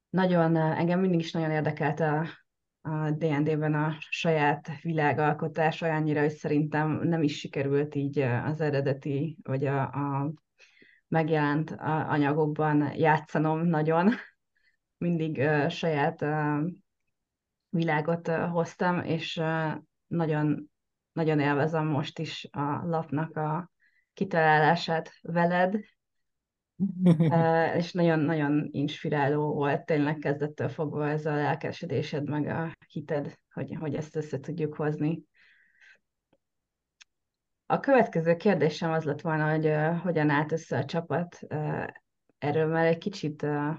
nagyon, 0.09 0.55
engem 0.55 0.99
mindig 0.99 1.19
is 1.19 1.31
nagyon 1.31 1.51
érdekelt 1.51 1.99
a, 1.99 2.27
a 2.81 3.11
D&D-ben 3.11 3.73
a 3.73 3.95
saját 3.99 4.81
világalkotás, 4.81 5.81
olyannyira, 5.81 6.19
hogy 6.19 6.31
szerintem 6.31 7.01
nem 7.03 7.23
is 7.23 7.37
sikerült 7.37 7.95
így 7.95 8.19
az 8.19 8.61
eredeti, 8.61 9.37
vagy 9.43 9.65
a, 9.65 9.81
a 9.81 10.33
megjelent 11.07 11.71
anyagokban 11.81 12.95
játszanom 12.95 13.65
nagyon. 13.65 14.11
Mindig 14.97 15.37
uh, 15.37 15.69
saját 15.69 16.21
uh, 16.21 16.69
világot 17.69 18.27
uh, 18.27 18.49
hoztam, 18.49 18.99
és 18.99 19.41
nagyon, 20.07 20.70
nagyon 21.13 21.39
élvezem 21.39 21.85
most 21.85 22.19
is 22.19 22.47
a 22.51 22.85
lapnak 22.85 23.35
a 23.37 23.71
kitalálását 24.13 25.11
veled, 25.21 25.79
és 27.77 27.91
nagyon-nagyon 27.91 28.69
inspiráló 28.71 29.53
volt 29.53 29.85
tényleg 29.85 30.17
kezdettől 30.17 30.69
fogva 30.69 31.09
ez 31.09 31.25
a 31.25 31.35
lelkesedésed, 31.35 32.29
meg 32.29 32.47
a 32.47 32.75
hited, 32.87 33.35
hogy, 33.53 33.75
hogy 33.79 33.95
ezt 33.95 34.15
össze 34.15 34.39
tudjuk 34.39 34.75
hozni. 34.75 35.23
A 37.65 37.79
következő 37.79 38.35
kérdésem 38.35 38.91
az 38.91 39.03
lett 39.03 39.21
volna, 39.21 39.49
hogy 39.49 39.65
uh, 39.65 39.97
hogyan 39.97 40.29
állt 40.29 40.51
össze 40.51 40.77
a 40.77 40.85
csapat. 40.85 41.39
Uh, 41.49 41.85
erről 42.37 42.67
már 42.67 42.85
egy 42.85 42.97
kicsit 42.97 43.41
uh, 43.41 43.75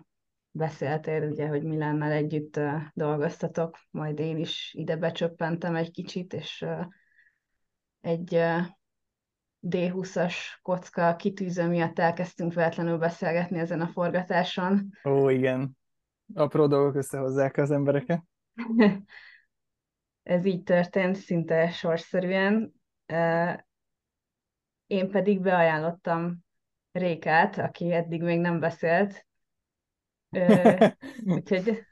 beszéltél, 0.51 1.29
ugye, 1.29 1.47
hogy 1.47 1.63
Milánnal 1.63 2.11
együtt 2.11 2.57
uh, 2.57 2.83
dolgoztatok, 2.95 3.79
majd 3.91 4.19
én 4.19 4.37
is 4.37 4.75
ide 4.79 4.97
becsöppentem 4.97 5.75
egy 5.75 5.91
kicsit, 5.91 6.33
és 6.33 6.65
uh, 6.67 6.85
egy 8.03 8.35
uh, 8.35 8.67
D20-as 9.69 10.35
kocka 10.63 11.17
kitűző 11.17 11.69
miatt 11.69 11.99
elkezdtünk 11.99 12.55
véletlenül 12.55 12.99
beszélgetni 12.99 13.59
ezen 13.59 13.81
a 13.81 13.87
forgatáson. 13.87 14.91
Ó, 15.05 15.29
igen. 15.29 15.77
Apró 16.35 16.67
dolgok 16.67 16.95
összehozzák 16.95 17.57
az 17.57 17.71
embereket. 17.71 18.23
Ez 20.23 20.45
így 20.45 20.63
történt, 20.63 21.17
szinte 21.17 21.71
sorszerűen. 21.71 22.73
Én 24.87 25.11
pedig 25.11 25.41
beajánlottam 25.41 26.45
Rékát, 26.93 27.59
aki 27.59 27.93
eddig 27.93 28.23
még 28.23 28.41
nem 28.41 28.61
beszélt. 28.61 29.27
úgyhogy 31.25 31.85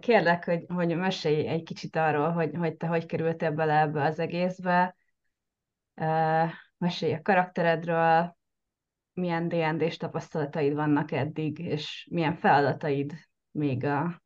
kérlek, 0.00 0.44
hogy, 0.44 0.64
hogy 0.68 0.96
mesélj 0.96 1.46
egy 1.46 1.62
kicsit 1.62 1.96
arról, 1.96 2.30
hogy, 2.30 2.50
hogy 2.54 2.76
te 2.76 2.86
hogy 2.86 3.06
kerültél 3.06 3.50
bele 3.50 3.80
ebbe 3.80 4.02
az 4.02 4.18
egészbe. 4.18 4.96
mesélj 6.78 7.12
a 7.12 7.22
karakteredről, 7.22 8.36
milyen 9.12 9.48
D&D-s 9.48 9.96
tapasztalataid 9.96 10.74
vannak 10.74 11.12
eddig, 11.12 11.58
és 11.58 12.08
milyen 12.10 12.34
feladataid 12.34 13.12
még 13.50 13.84
a 13.84 14.22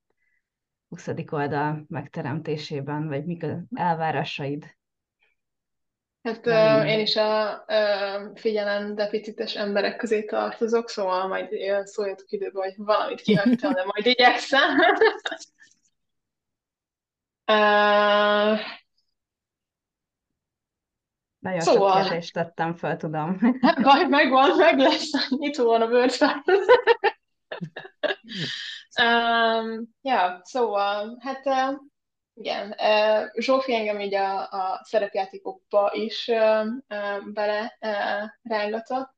20. 0.89 1.09
oldal 1.31 1.85
megteremtésében, 1.89 3.09
vagy 3.09 3.25
mik 3.25 3.43
az 3.43 3.57
elvárásaid? 3.75 4.79
Hát 6.23 6.47
uh, 6.47 6.89
én 6.91 7.01
is 7.01 7.17
a 7.17 7.65
figyelem 8.35 8.95
deficites 8.95 9.57
emberek 9.57 9.97
közé 9.97 10.25
tartozok, 10.25 10.89
szóval 10.89 11.29
majd 11.29 11.49
szóljatok 11.85 12.31
időben, 12.31 12.63
hogy 12.63 12.75
valamit 12.77 13.21
kihagytam, 13.21 13.73
de 13.73 13.85
majd 13.85 14.07
igyekszem. 14.07 14.77
Nagyon 21.41 21.61
szóval... 21.61 21.93
sok 21.93 22.03
kérdést 22.03 22.33
tettem 22.33 22.75
fel, 22.75 22.97
tudom. 22.97 23.39
Majd 23.83 24.09
megvan, 24.09 24.57
meg 24.57 24.79
lesz, 24.79 25.29
nyitó 25.29 25.65
van 25.65 25.83
a 25.83 25.87
bőrfel. 25.87 26.45
um, 29.03 29.89
ja, 30.03 30.41
szóval, 30.43 31.19
hát 31.21 31.47
uh, 31.47 31.79
igen, 32.35 32.75
Zsófi 33.35 33.75
engem 33.75 34.01
így 34.01 34.15
a, 34.15 34.41
a 34.41 34.81
szerepjátékokba 34.85 35.91
is 35.93 36.31
bele 37.25 37.79
rángatott, 38.43 39.11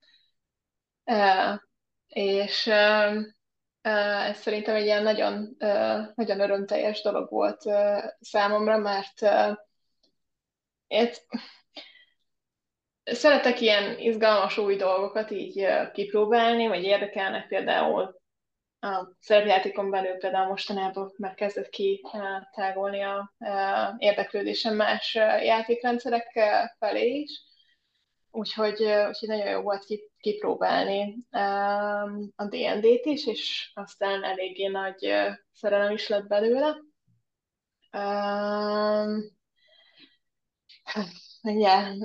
és 2.09 2.67
ez 3.81 4.39
szerintem 4.39 4.75
egy 4.75 4.85
ilyen 4.85 5.03
nagyon, 5.03 5.57
nagyon 6.15 6.41
örömteljes 6.41 7.03
dolog 7.03 7.31
volt 7.31 7.63
számomra, 8.21 8.79
mert 8.79 9.21
szeretek 13.05 13.61
ilyen 13.61 13.99
izgalmas 13.99 14.59
új 14.59 14.77
dolgokat 14.77 15.31
így 15.31 15.67
kipróbálni, 15.93 16.67
vagy 16.67 16.83
érdekelnek 16.83 17.49
például 17.49 18.22
a 18.83 19.17
szerepjátékon 19.21 19.91
belül 19.91 20.17
például 20.17 20.49
mostanában 20.49 21.13
már 21.17 21.35
kezdett 21.35 21.69
ki 21.69 22.03
tágolni 22.51 23.03
a 23.03 23.35
érdeklődésem 23.99 24.77
más 24.77 25.15
játékrendszerek 25.43 26.39
felé 26.79 27.19
is. 27.19 27.43
Úgyhogy, 28.31 28.83
úgyhogy 28.83 29.29
nagyon 29.29 29.51
jó 29.51 29.61
volt 29.61 29.85
kipróbálni 30.19 31.27
a 32.37 32.45
D&D-t 32.45 33.05
is, 33.05 33.27
és 33.27 33.71
aztán 33.75 34.25
eléggé 34.25 34.67
nagy 34.67 35.13
szerelem 35.53 35.93
is 35.93 36.09
lett 36.09 36.27
belőle. 36.27 36.77
Mindjárt 41.43 41.97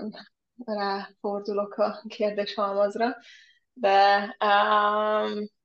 ráfordulok 0.66 1.74
a 1.78 2.04
kérdéshalmazra, 2.08 3.16
de 3.74 4.36
um, 4.46 5.56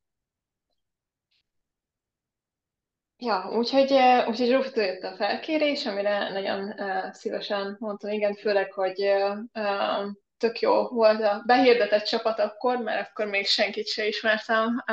Ja, 3.24 3.50
úgyhogy, 3.56 3.92
úgyhogy 4.26 4.48
Zsófitól 4.48 4.84
jött 4.84 5.02
a 5.02 5.14
felkérés, 5.16 5.86
amire 5.86 6.28
nagyon 6.28 6.74
szívesen 7.12 7.76
mondtam 7.78 8.10
igen, 8.10 8.34
főleg, 8.34 8.72
hogy 8.72 9.12
tök 10.38 10.60
jó 10.60 10.88
volt 10.88 11.22
a 11.22 11.42
behirdetett 11.46 12.04
csapat 12.04 12.38
akkor, 12.38 12.78
mert 12.78 13.08
akkor 13.08 13.26
még 13.26 13.46
senkit 13.46 13.86
se 13.86 14.06
ismertem, 14.06 14.84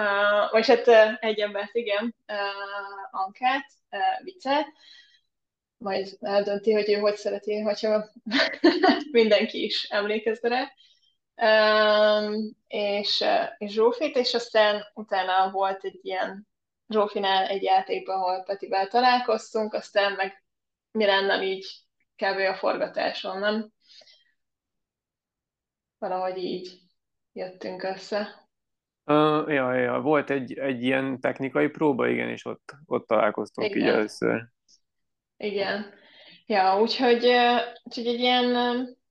vagy 0.51 0.67
hát 0.67 0.87
egy 1.19 1.39
embert, 1.39 1.75
igen, 1.75 2.15
Ankát, 3.11 3.65
Vicet, 4.23 4.67
majd 5.77 6.17
eldönti, 6.21 6.73
hogy 6.73 6.89
ő 6.89 6.99
hogy 6.99 7.15
szereti, 7.15 7.59
hogyha 7.59 8.09
mindenki 9.11 9.63
is 9.63 9.83
emlékezne 9.83 10.49
rá. 10.49 10.71
Um, 12.21 12.57
és, 12.67 13.23
és 13.57 13.71
Zsófit, 13.71 14.15
és 14.15 14.33
aztán 14.33 14.83
utána 14.93 15.51
volt 15.51 15.83
egy 15.83 15.99
ilyen 16.01 16.48
Zsófinál 16.89 17.47
egy 17.47 17.63
játékban, 17.63 18.15
ahol 18.15 18.43
Petivel 18.43 18.87
találkoztunk, 18.87 19.73
aztán 19.73 20.13
meg 20.13 20.43
Miranda 20.91 21.41
így 21.41 21.67
kb. 22.15 22.37
a 22.37 22.55
forgatáson, 22.55 23.39
nem? 23.39 23.69
Valahogy 25.97 26.37
így 26.37 26.79
jöttünk 27.33 27.83
össze. 27.83 28.47
Uh, 29.05 29.53
ja, 29.53 29.73
ja, 29.73 29.99
volt 29.99 30.29
egy, 30.29 30.53
egy 30.53 30.83
ilyen 30.83 31.19
technikai 31.19 31.67
próba, 31.67 32.07
igen, 32.07 32.29
és 32.29 32.45
ott, 32.45 32.73
ott 32.85 33.07
találkoztunk 33.07 33.69
igen. 33.69 33.81
így 33.81 33.93
először. 33.93 34.47
Igen. 35.37 35.93
Ja, 36.45 36.81
úgyhogy, 36.81 37.25
úgyhogy 37.83 38.07
egy 38.07 38.19
ilyen, 38.19 38.47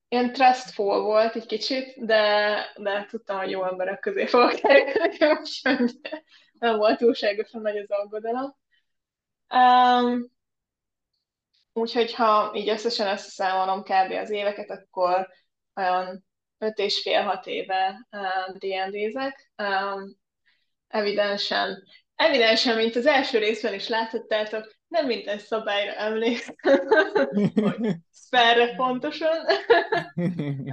ilyen 0.08 0.32
trustful 0.32 1.02
volt 1.02 1.35
egy 1.35 1.47
kicsit, 1.47 2.04
de, 2.04 2.54
de 2.76 3.06
tudtam, 3.11 3.38
hogy 3.38 3.50
jó 3.50 3.64
emberek 3.64 4.00
közé 4.00 4.26
fogok 4.26 4.54
kerülni, 4.61 5.38
úgyhogy 5.38 6.00
nem 6.58 6.76
volt 6.76 6.98
túlságosan 6.98 7.60
nagy 7.60 7.76
az 7.76 7.90
aggodalom. 7.90 8.56
Um, 9.54 10.30
úgyhogy 11.72 12.14
ha 12.14 12.52
így 12.54 12.68
összesen 12.68 13.12
összeszámolom 13.12 13.82
kb. 13.82 14.12
az 14.12 14.30
éveket, 14.30 14.70
akkor 14.70 15.28
olyan 15.74 16.24
öt 16.58 16.78
és 16.78 17.00
fél-hat 17.02 17.46
éve 17.46 18.06
uh, 18.10 18.56
D&D-zek. 18.56 19.52
Um, 19.56 20.16
evidensen, 20.88 21.84
evidensen, 22.14 22.76
mint 22.76 22.96
az 22.96 23.06
első 23.06 23.38
részben 23.38 23.74
is 23.74 23.88
láthattátok, 23.88 24.76
nem 24.88 25.06
minden 25.06 25.38
szabályra 25.38 25.92
emlékszem, 25.92 26.54
hogy 27.54 27.94
szferre 28.10 28.74
pontosan. 28.74 29.36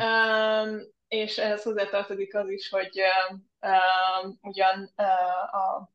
um, 0.03 0.93
és 1.07 1.38
ehhez 1.38 1.63
hozzátartozik 1.63 2.35
az 2.35 2.50
is, 2.50 2.69
hogy 2.69 3.01
uh, 3.59 4.33
ugyan 4.41 4.93
uh, 4.97 5.55
a 5.55 5.91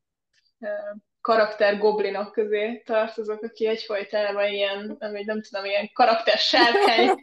uh, 0.59 1.00
karakter 1.21 1.79
goblinok 1.79 2.33
közé 2.33 2.83
tartozok, 2.87 3.43
aki 3.43 3.67
egyfajtában 3.67 4.49
ilyen, 4.49 4.97
nem, 4.99 5.12
nem 5.25 5.43
tudom, 5.43 5.64
ilyen 5.64 5.90
karakter 5.93 6.38
sárkány, 6.38 7.14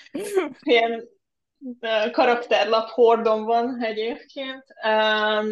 ilyen 0.60 1.08
uh, 1.80 2.10
karakterlap 2.10 2.88
hordom 2.88 3.44
van 3.44 3.82
egyébként. 3.82 4.64
Um, 4.84 5.46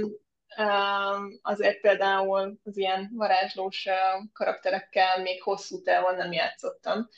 um, 0.58 1.38
azért 1.42 1.80
például 1.80 2.58
az 2.64 2.76
ilyen 2.76 3.10
varázslós 3.14 3.86
uh, 3.86 4.24
karakterekkel 4.32 5.22
még 5.22 5.42
hosszú 5.42 5.82
távon 5.82 6.16
nem 6.16 6.32
játszottam. 6.32 7.08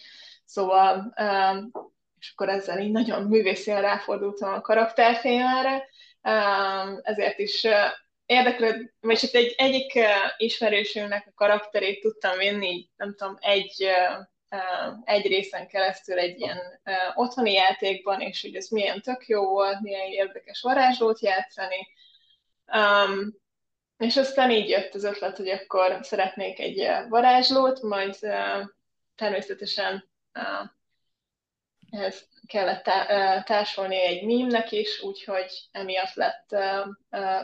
Szóval 0.45 1.15
um, 1.21 1.71
és 2.21 2.31
akkor 2.33 2.49
ezzel 2.49 2.79
így 2.79 2.91
nagyon 2.91 3.23
művészien 3.23 3.81
ráfordultam 3.81 4.53
a 4.53 4.61
karakterfélre, 4.61 5.89
ezért 7.03 7.39
is 7.39 7.67
érdeklő, 8.27 8.95
vagy 9.01 9.19
csak 9.19 9.35
egy, 9.35 9.55
egyik 9.57 9.99
ismerősünknek 10.37 11.27
a 11.27 11.35
karakterét 11.35 12.01
tudtam 12.01 12.39
vinni, 12.39 12.89
nem 12.97 13.15
tudom, 13.15 13.37
egy, 13.41 13.87
egy 15.05 15.27
részen 15.27 15.67
keresztül 15.67 16.19
egy 16.19 16.41
ilyen 16.41 16.81
otthoni 17.15 17.53
játékban, 17.53 18.21
és 18.21 18.43
hogy 18.43 18.55
ez 18.55 18.69
milyen 18.69 19.01
tök 19.01 19.27
jó 19.27 19.49
volt, 19.49 19.81
milyen 19.81 20.07
érdekes 20.07 20.61
varázslót 20.61 21.21
játszani. 21.21 21.89
Um, 22.67 23.39
és 23.99 24.17
aztán 24.17 24.51
így 24.51 24.69
jött 24.69 24.95
az 24.95 25.05
ötlet, 25.05 25.37
hogy 25.37 25.49
akkor 25.49 25.99
szeretnék 26.03 26.59
egy 26.59 26.89
varázslót, 27.09 27.83
majd 27.83 28.15
természetesen 29.15 30.11
ehhez 31.91 32.29
kellett 32.47 32.85
társulni 33.45 34.01
egy 34.01 34.25
mímnek 34.25 34.73
is, 34.73 35.03
úgyhogy 35.03 35.69
emiatt 35.73 36.15
lett 36.15 36.57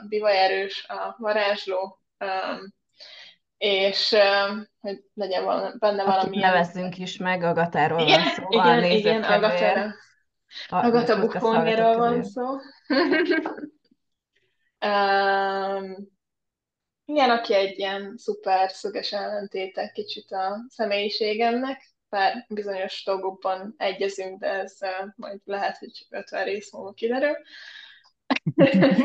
bivaj 0.08 0.36
erős 0.38 0.86
a 0.88 1.16
varázsló, 1.18 2.00
és 3.58 4.16
hogy 4.80 5.04
legyen 5.14 5.74
benne 5.78 6.04
valami. 6.04 6.36
Nevezzünk 6.36 6.98
is 6.98 7.16
meg, 7.16 7.42
Agatáról 7.42 8.00
igen, 8.00 8.20
van 8.20 8.28
szó. 8.34 8.44
Igen, 8.48 8.84
igen, 8.84 9.22
Agatára. 9.22 9.94
Agata 10.68 11.20
Bukongerről 11.20 11.96
van 11.96 12.22
szó. 12.24 12.42
um, 14.88 16.14
igen, 17.04 17.30
aki 17.30 17.54
egy 17.54 17.78
ilyen 17.78 18.14
szuper 18.16 18.70
szöges 18.70 19.12
ellentéte 19.12 19.90
kicsit 19.94 20.32
a 20.32 20.64
személyiségemnek, 20.68 21.95
bár 22.08 22.46
bizonyos 22.48 23.04
dolgokban 23.04 23.74
egyezünk, 23.76 24.40
de 24.40 24.48
ez 24.48 24.76
uh, 24.80 25.08
majd 25.16 25.40
lehet, 25.44 25.78
hogy 25.78 26.06
50 26.10 26.44
rész 26.44 26.72
múlva 26.72 26.92
kiderül. 26.92 27.36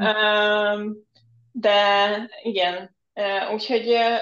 um, 0.00 1.08
de 1.52 2.28
igen, 2.42 2.96
uh, 3.14 3.52
úgyhogy, 3.52 3.88
uh, 3.88 4.18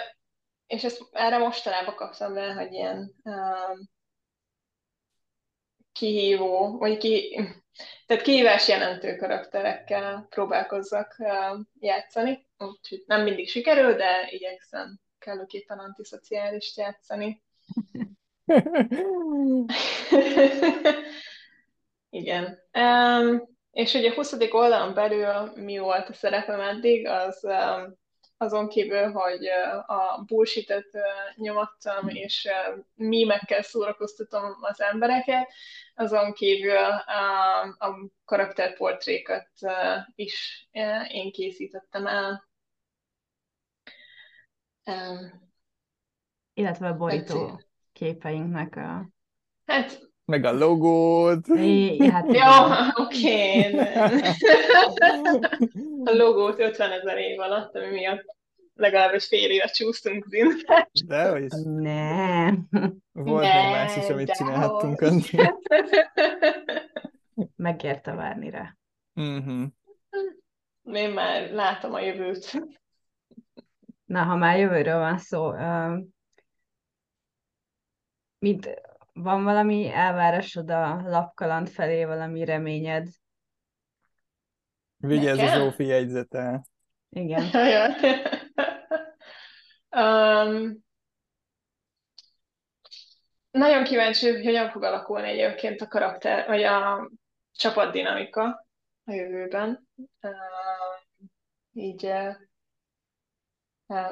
és 0.66 0.84
ezt 0.84 1.02
erre 1.12 1.38
mostanában 1.38 1.94
kaptam 1.94 2.34
rá, 2.34 2.54
hogy 2.54 2.72
ilyen 2.72 3.14
um, 3.22 3.88
kihívó, 5.92 6.78
vagy 6.78 6.96
ki, 6.96 7.40
tehát 8.06 8.22
kihívás 8.22 8.68
jelentő 8.68 9.16
karakterekkel 9.16 10.26
próbálkozzak 10.30 11.14
uh, 11.18 11.60
játszani, 11.80 12.46
úgyhogy 12.58 13.02
nem 13.06 13.22
mindig 13.22 13.48
sikerül, 13.48 13.94
de 13.94 14.28
igyekszem 14.30 15.00
kellőképpen 15.18 15.78
antiszociális 15.78 16.76
játszani. 16.76 17.42
Igen. 22.10 22.58
Um, 22.72 23.56
és 23.72 23.94
ugye 23.94 24.10
a 24.10 24.14
20. 24.14 24.32
oldalon 24.50 24.94
belül 24.94 25.52
mi 25.54 25.78
volt 25.78 26.08
a 26.08 26.12
szerepem 26.12 26.60
eddig, 26.60 27.06
az 27.06 27.44
um, 27.44 27.98
azon 28.36 28.68
kívül, 28.68 29.10
hogy 29.10 29.48
uh, 29.48 29.90
a 29.90 30.24
bullshit-et 30.26 30.88
uh, 30.92 31.02
nyomattam, 31.36 32.08
és 32.08 32.48
uh, 32.50 32.84
mímekkel 32.94 33.62
szórakoztatom 33.62 34.56
az 34.60 34.80
embereket, 34.80 35.52
azon 35.94 36.32
kívül 36.32 36.72
uh, 36.72 37.88
a 37.88 38.10
karakterportrékat 38.24 39.48
is 40.14 40.68
én 41.08 41.32
készítettem 41.32 42.06
el. 42.06 42.48
Um, 44.84 45.47
Illetve 46.58 46.88
a 46.88 46.96
borító 46.96 47.60
képeinknek 47.92 48.76
a... 48.76 49.08
Hát... 49.66 50.10
Meg 50.24 50.44
a 50.44 50.52
logót. 50.52 51.46
É, 51.46 52.10
hát 52.10 52.26
Jó, 52.34 53.04
oké. 53.04 53.60
a 56.04 56.12
logót 56.12 56.58
50 56.60 56.90
ezer 56.92 57.18
év 57.18 57.40
alatt, 57.40 57.74
ami 57.74 57.86
miatt 57.86 58.24
legalább 58.74 59.18
fél 59.18 59.50
éve 59.50 59.66
csúsztunk 59.66 60.24
zintát. 60.28 60.90
De, 61.06 61.30
hogy 61.30 61.48
Nem. 61.64 62.68
Volt 63.12 63.42
ne, 63.42 63.62
még 63.62 63.70
más 63.70 63.96
is, 63.96 64.08
amit 64.08 64.30
csinálhattunk. 64.30 65.04
Megérte 67.56 68.14
várni 68.14 68.50
rá. 68.50 68.76
Uh-huh. 69.14 69.66
Én 70.92 71.10
már 71.10 71.50
látom 71.50 71.94
a 71.94 72.00
jövőt. 72.00 72.62
Na, 74.04 74.22
ha 74.22 74.36
már 74.36 74.58
jövőről 74.58 74.98
van 74.98 75.18
szó, 75.18 75.52
mint 78.38 78.80
van 79.12 79.44
valami 79.44 79.92
elvárásod 79.92 80.70
a 80.70 81.02
lapkaland 81.04 81.68
felé, 81.68 82.04
valami 82.04 82.44
reményed? 82.44 83.08
Vigyázz 84.96 85.38
a? 85.38 85.46
Zsófi 85.46 85.84
jegyzete. 85.84 86.62
Igen. 87.08 87.50
Um, 89.90 90.84
nagyon 93.50 93.84
kíváncsi, 93.84 94.30
hogy 94.30 94.44
hogyan 94.44 94.70
fog 94.70 94.82
alakulni 94.82 95.28
egyébként 95.28 95.80
a 95.80 95.88
karakter, 95.88 96.46
vagy 96.46 96.62
a 96.62 97.10
csapatdinamika 97.52 98.66
a 99.04 99.12
jövőben. 99.12 99.88
Uh, 100.20 100.32
így 101.72 102.04
uh, 102.04 102.34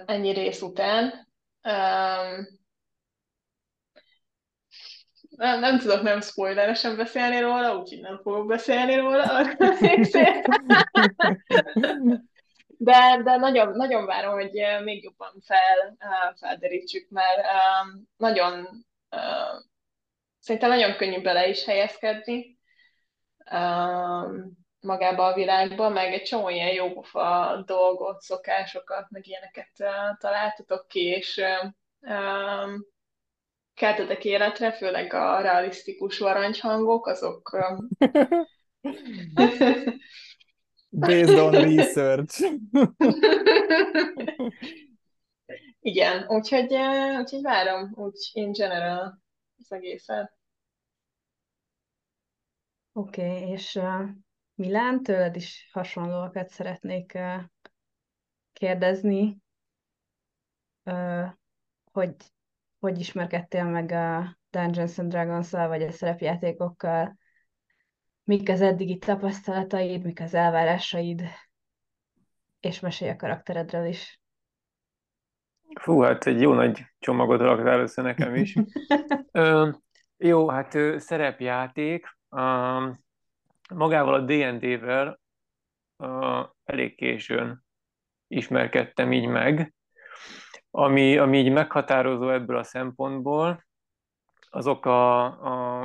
ennyi 0.07 0.33
rész 0.33 0.63
után. 0.63 1.29
Um, 1.63 2.47
nem, 5.37 5.61
nem 5.61 5.79
tudok 5.79 6.03
nem 6.03 6.21
spoileresen 6.21 6.97
beszélni 6.97 7.41
róla, 7.41 7.77
úgyhogy 7.77 8.01
nem 8.01 8.21
fogok 8.23 8.47
beszélni 8.47 8.95
róla. 8.95 9.25
De, 12.79 13.21
de 13.25 13.37
nagyon, 13.37 13.77
nagyon 13.77 14.07
várom, 14.07 14.33
hogy 14.33 14.51
még 14.85 15.03
jobban 15.03 15.33
fel, 15.45 15.97
felderítsük, 16.41 17.09
mert 17.11 17.47
nagyon, 18.17 18.85
uh, 19.11 19.63
szerintem 20.39 20.71
nagyon 20.71 20.97
könnyű 20.97 21.23
bele 21.23 21.49
is 21.49 21.65
helyezkedni 21.65 22.59
magába 24.81 25.27
a 25.27 25.35
világba, 25.35 25.89
meg 25.89 26.13
egy 26.13 26.23
csomó 26.23 26.49
ilyen 26.49 26.73
jópofa 26.73 27.63
dolgot, 27.67 28.21
szokásokat, 28.21 29.11
meg 29.11 29.27
ilyeneket 29.27 29.71
találtatok 30.19 30.87
ki, 30.89 31.05
és 31.05 31.43
keltetek 33.77 34.25
életre, 34.25 34.73
főleg 34.73 35.13
a 35.13 35.41
realisztikus 35.41 36.19
varangyhangok, 36.19 37.07
azok 37.07 37.51
Based 40.91 41.39
on 41.39 41.51
research. 41.51 42.41
Igen, 45.81 46.25
úgyhogy, 46.29 46.75
úgyhogy 47.19 47.43
várom, 47.43 47.93
úgy 47.95 48.31
in 48.33 48.53
general 48.53 49.23
az 49.59 49.73
egészet. 49.73 50.39
Oké, 52.93 53.37
okay, 53.37 53.51
és 53.51 53.75
uh, 53.75 54.09
Milán, 54.55 55.03
tőled 55.03 55.37
is 55.37 55.69
hasonlóakat 55.73 56.49
szeretnék 56.49 57.13
uh, 57.15 57.43
kérdezni, 58.53 59.39
uh, 60.85 61.27
hogy 61.93 62.15
hogy 62.87 62.99
ismerkedtél 62.99 63.65
meg 63.65 63.93
a 63.93 64.39
Dungeons 64.51 64.99
and 64.99 65.11
dragons 65.11 65.51
vagy 65.51 65.83
a 65.83 65.91
szerepjátékokkal, 65.91 67.19
mik 68.25 68.49
az 68.49 68.61
eddigi 68.61 68.99
tapasztalataid, 68.99 70.05
mik 70.05 70.21
az 70.21 70.35
elvárásaid, 70.35 71.23
és 72.61 72.81
mesélj 72.81 73.11
a 73.11 73.17
karakteredről 73.17 73.87
is. 73.87 74.21
Fú, 75.81 76.01
hát 76.01 76.27
egy 76.27 76.41
jó 76.41 76.53
nagy 76.53 76.87
csomagot 76.99 77.41
raktál 77.41 77.81
össze 77.81 78.03
nekem 78.03 78.35
is. 78.35 78.57
Ö, 79.33 79.71
jó, 80.17 80.49
hát 80.49 80.75
ö, 80.75 80.99
szerepjáték. 80.99 82.07
Ö, 82.29 82.91
magával 83.75 84.15
a 84.15 84.21
D&D-vel 84.21 85.21
elég 86.65 86.97
későn 86.97 87.65
ismerkedtem 88.29 89.13
így 89.13 89.27
meg. 89.27 89.75
Ami, 90.79 91.17
ami 91.19 91.39
így 91.39 91.53
meghatározó 91.53 92.31
ebből 92.31 92.57
a 92.57 92.63
szempontból, 92.63 93.65
azok 94.51 94.87
a, 94.87 95.25
a, 95.25 95.83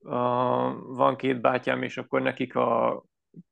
a 0.00 0.14
van 0.82 1.16
két 1.16 1.40
bátyám, 1.40 1.82
és 1.82 1.96
akkor 1.96 2.22
nekik 2.22 2.54
a 2.54 3.02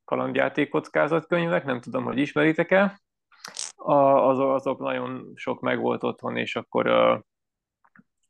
kalandjáték 0.05 0.69
kockázatkönyvek, 0.69 1.65
nem 1.65 1.81
tudom, 1.81 2.05
hogy 2.05 2.19
ismeritek-e, 2.19 3.01
a, 3.77 4.03
az, 4.03 4.39
azok 4.39 4.79
nagyon 4.79 5.33
sok 5.35 5.61
meg 5.61 5.81
volt 5.81 6.03
otthon, 6.03 6.37
és 6.37 6.57
akkor 6.57 6.87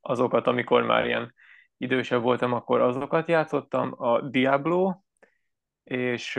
azokat, 0.01 0.47
amikor 0.47 0.83
már 0.83 1.07
ilyen 1.07 1.35
idősebb 1.77 2.23
voltam, 2.23 2.53
akkor 2.53 2.81
azokat 2.81 3.29
játszottam, 3.29 3.95
a 3.97 4.21
Diablo, 4.21 4.95
és 5.85 6.35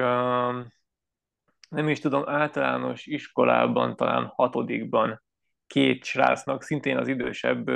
nem 1.70 1.88
is 1.88 2.00
tudom, 2.00 2.30
általános 2.30 3.06
iskolában, 3.06 3.96
talán 3.96 4.26
hatodikban 4.26 5.28
két 5.70 6.04
srácnak, 6.04 6.64
szintén 6.64 6.98
az 6.98 7.08
idősebb 7.08 7.68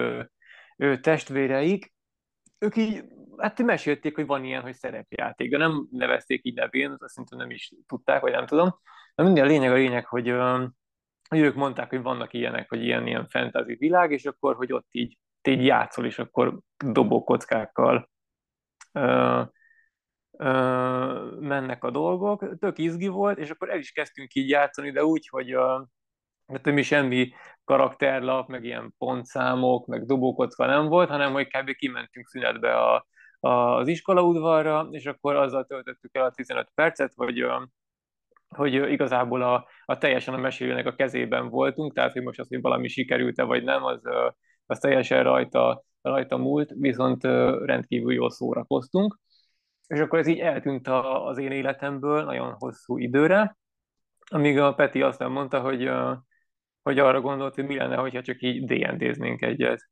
ő, 0.77 0.99
testvéreik, 0.99 1.93
ők 2.57 2.75
így, 2.75 3.03
hát 3.37 3.61
mesélték, 3.61 4.15
hogy 4.15 4.25
van 4.25 4.43
ilyen, 4.43 4.61
hogy 4.61 4.75
szerepjáték, 4.75 5.51
de 5.51 5.57
nem 5.57 5.87
nevezték 5.91 6.45
így 6.45 6.53
nevén, 6.53 6.95
azt 6.99 7.13
szerintem 7.13 7.37
nem 7.37 7.49
is 7.49 7.71
tudták, 7.87 8.21
vagy 8.21 8.31
nem 8.31 8.45
tudom. 8.45 8.79
De 9.15 9.23
minden 9.23 9.43
a 9.43 9.47
lényeg 9.47 9.71
a 9.71 9.75
lényeg, 9.75 10.05
hogy, 10.05 10.29
hogy 11.29 11.39
ők 11.39 11.55
mondták, 11.55 11.89
hogy 11.89 12.01
vannak 12.01 12.33
ilyenek, 12.33 12.69
hogy 12.69 12.83
ilyen-ilyen 12.83 13.27
fantasy 13.27 13.75
világ, 13.75 14.11
és 14.11 14.25
akkor, 14.25 14.55
hogy 14.55 14.73
ott 14.73 14.87
így, 14.91 15.17
így 15.41 15.65
játszol, 15.65 16.05
és 16.05 16.19
akkor 16.19 16.59
dobókockákkal 16.77 18.09
ö, 18.91 19.41
ö, 20.31 21.37
mennek 21.39 21.83
a 21.83 21.91
dolgok. 21.91 22.57
Tök 22.59 22.77
izgi 22.77 23.07
volt, 23.07 23.37
és 23.37 23.49
akkor 23.49 23.69
el 23.69 23.79
is 23.79 23.91
kezdtünk 23.91 24.33
így 24.33 24.49
játszani, 24.49 24.91
de 24.91 25.05
úgy, 25.05 25.27
hogy 25.27 25.55
mert 26.45 26.65
mi 26.65 26.81
semmi 26.81 27.33
karakterlap, 27.63 28.47
meg 28.47 28.63
ilyen 28.63 28.93
pontszámok, 28.97 29.85
meg 29.85 30.05
dobókocka 30.05 30.65
nem 30.65 30.87
volt, 30.87 31.09
hanem 31.09 31.31
hogy 31.31 31.47
kb. 31.47 31.71
kimentünk 31.71 32.27
szünetbe 32.27 32.75
a, 32.75 33.05
a, 33.39 33.49
az 33.49 33.87
iskolaudvarra, 33.87 34.87
és 34.91 35.05
akkor 35.05 35.35
azzal 35.35 35.65
töltöttük 35.65 36.15
el 36.17 36.25
a 36.25 36.31
15 36.31 36.71
percet, 36.75 37.13
hogy, 37.15 37.45
hogy 38.47 38.73
igazából 38.73 39.41
a, 39.41 39.67
a 39.85 39.97
teljesen 39.97 40.33
a 40.33 40.37
mesélőnek 40.37 40.85
a 40.85 40.95
kezében 40.95 41.49
voltunk, 41.49 41.93
tehát 41.93 42.11
hogy 42.11 42.23
most 42.23 42.39
az, 42.39 42.47
hogy 42.47 42.61
valami 42.61 42.87
sikerült-e 42.87 43.43
vagy 43.43 43.63
nem, 43.63 43.83
az, 43.83 44.01
az 44.65 44.79
teljesen 44.79 45.23
rajta, 45.23 45.83
rajta 46.01 46.37
múlt, 46.37 46.71
viszont 46.75 47.23
rendkívül 47.65 48.13
jól 48.13 48.29
szórakoztunk. 48.29 49.19
És 49.87 49.99
akkor 49.99 50.19
ez 50.19 50.27
így 50.27 50.39
eltűnt 50.39 50.87
az 50.87 51.37
én 51.37 51.51
életemből 51.51 52.23
nagyon 52.23 52.55
hosszú 52.57 52.97
időre, 52.97 53.57
amíg 54.29 54.59
a 54.59 54.73
Peti 54.73 55.01
azt 55.01 55.19
nem 55.19 55.31
mondta, 55.31 55.59
hogy, 55.61 55.89
hogy 56.83 56.99
arra 56.99 57.21
gondolt, 57.21 57.55
hogy 57.55 57.65
mi 57.65 57.75
lenne, 57.75 57.95
hogyha 57.95 58.21
csak 58.21 58.41
így 58.41 58.65
D&D-znénk 58.65 59.41
egyet. 59.41 59.89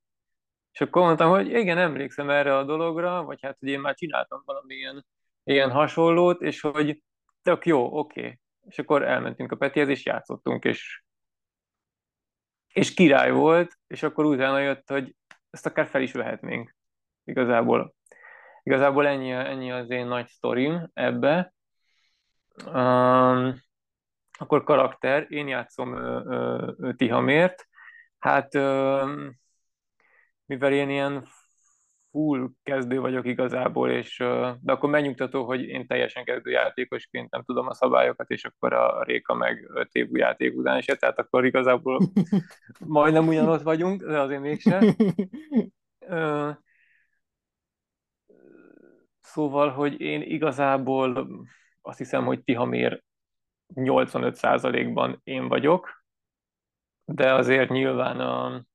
És 0.72 0.82
akkor 0.82 1.02
mondtam, 1.02 1.30
hogy 1.30 1.48
igen, 1.48 1.78
emlékszem 1.78 2.30
erre 2.30 2.58
a 2.58 2.64
dologra, 2.64 3.24
vagy 3.24 3.40
hát, 3.42 3.58
hogy 3.60 3.70
én 3.70 3.80
már 3.80 3.96
csináltam 3.96 4.42
valami 4.46 4.74
ilyen, 4.74 5.06
ilyen 5.44 5.72
hasonlót, 5.72 6.42
és 6.42 6.62
hogy 6.62 7.02
tök 7.42 7.66
jó, 7.66 7.98
oké. 7.98 8.20
Okay. 8.20 8.40
És 8.68 8.80
akkor 8.80 9.04
elmentünk 9.04 9.52
a 9.52 9.56
Petihez, 9.56 9.90
és 9.90 10.06
játszottunk, 10.06 10.64
és, 10.64 11.04
és 12.68 12.94
király 12.94 13.32
volt, 13.32 13.78
és 13.88 14.04
akkor 14.04 14.26
utána 14.26 14.60
jött, 14.60 14.90
hogy 14.90 15.16
ezt 15.50 15.66
akár 15.66 15.88
fel 15.88 16.02
is 16.02 16.12
vehetnénk. 16.12 16.76
Igazából. 17.24 17.94
Igazából 18.64 19.08
ennyi, 19.08 19.32
ennyi 19.32 19.72
az 19.72 19.90
én 19.90 20.06
nagy 20.06 20.28
sztorim 20.28 20.90
ebbe. 20.94 21.54
Um, 22.66 23.56
akkor 24.42 24.64
karakter, 24.64 25.26
én 25.30 25.48
játszom 25.48 25.94
ö, 25.96 26.72
ö, 26.80 26.94
Tihamért. 26.94 27.68
Hát 28.20 28.56
ö, 28.56 29.14
mivel 30.46 30.74
én 30.74 30.90
ilyen 30.90 31.28
full 32.12 32.50
kezdő 32.64 33.00
vagyok 33.00 33.26
igazából, 33.26 33.90
és 33.90 34.18
de 34.62 34.72
akkor 34.72 34.90
megnyugtató, 34.90 35.46
hogy 35.46 35.62
én 35.62 35.88
teljesen 35.88 36.24
kezdő 36.24 36.52
játékosként 36.52 37.32
nem 37.32 37.44
tudom 37.44 37.68
a 37.68 37.74
szabályokat, 37.74 38.30
és 38.30 38.46
akkor 38.46 38.74
a 38.74 39.04
Réka 39.04 39.34
meg 39.34 39.70
öt 39.74 39.94
évű 39.94 40.18
játék 40.18 40.58
után 40.58 40.82
se, 40.82 40.96
tehát 40.96 41.20
akkor 41.20 41.46
igazából 41.46 42.00
majdnem 42.80 43.28
ugyanott 43.28 43.62
vagyunk, 43.62 44.04
de 44.04 44.20
azért 44.20 44.42
mégse. 44.42 44.82
Szóval, 49.22 49.70
hogy 49.70 50.02
én 50.02 50.22
igazából 50.22 51.28
azt 51.82 51.98
hiszem, 51.98 52.26
hogy 52.26 52.44
Tihamér 52.44 53.04
85%-ban 53.76 55.22
én 55.24 55.48
vagyok, 55.48 56.04
de 57.06 57.34
azért 57.34 57.70
nyilván 57.70 58.20
a, 58.20 58.66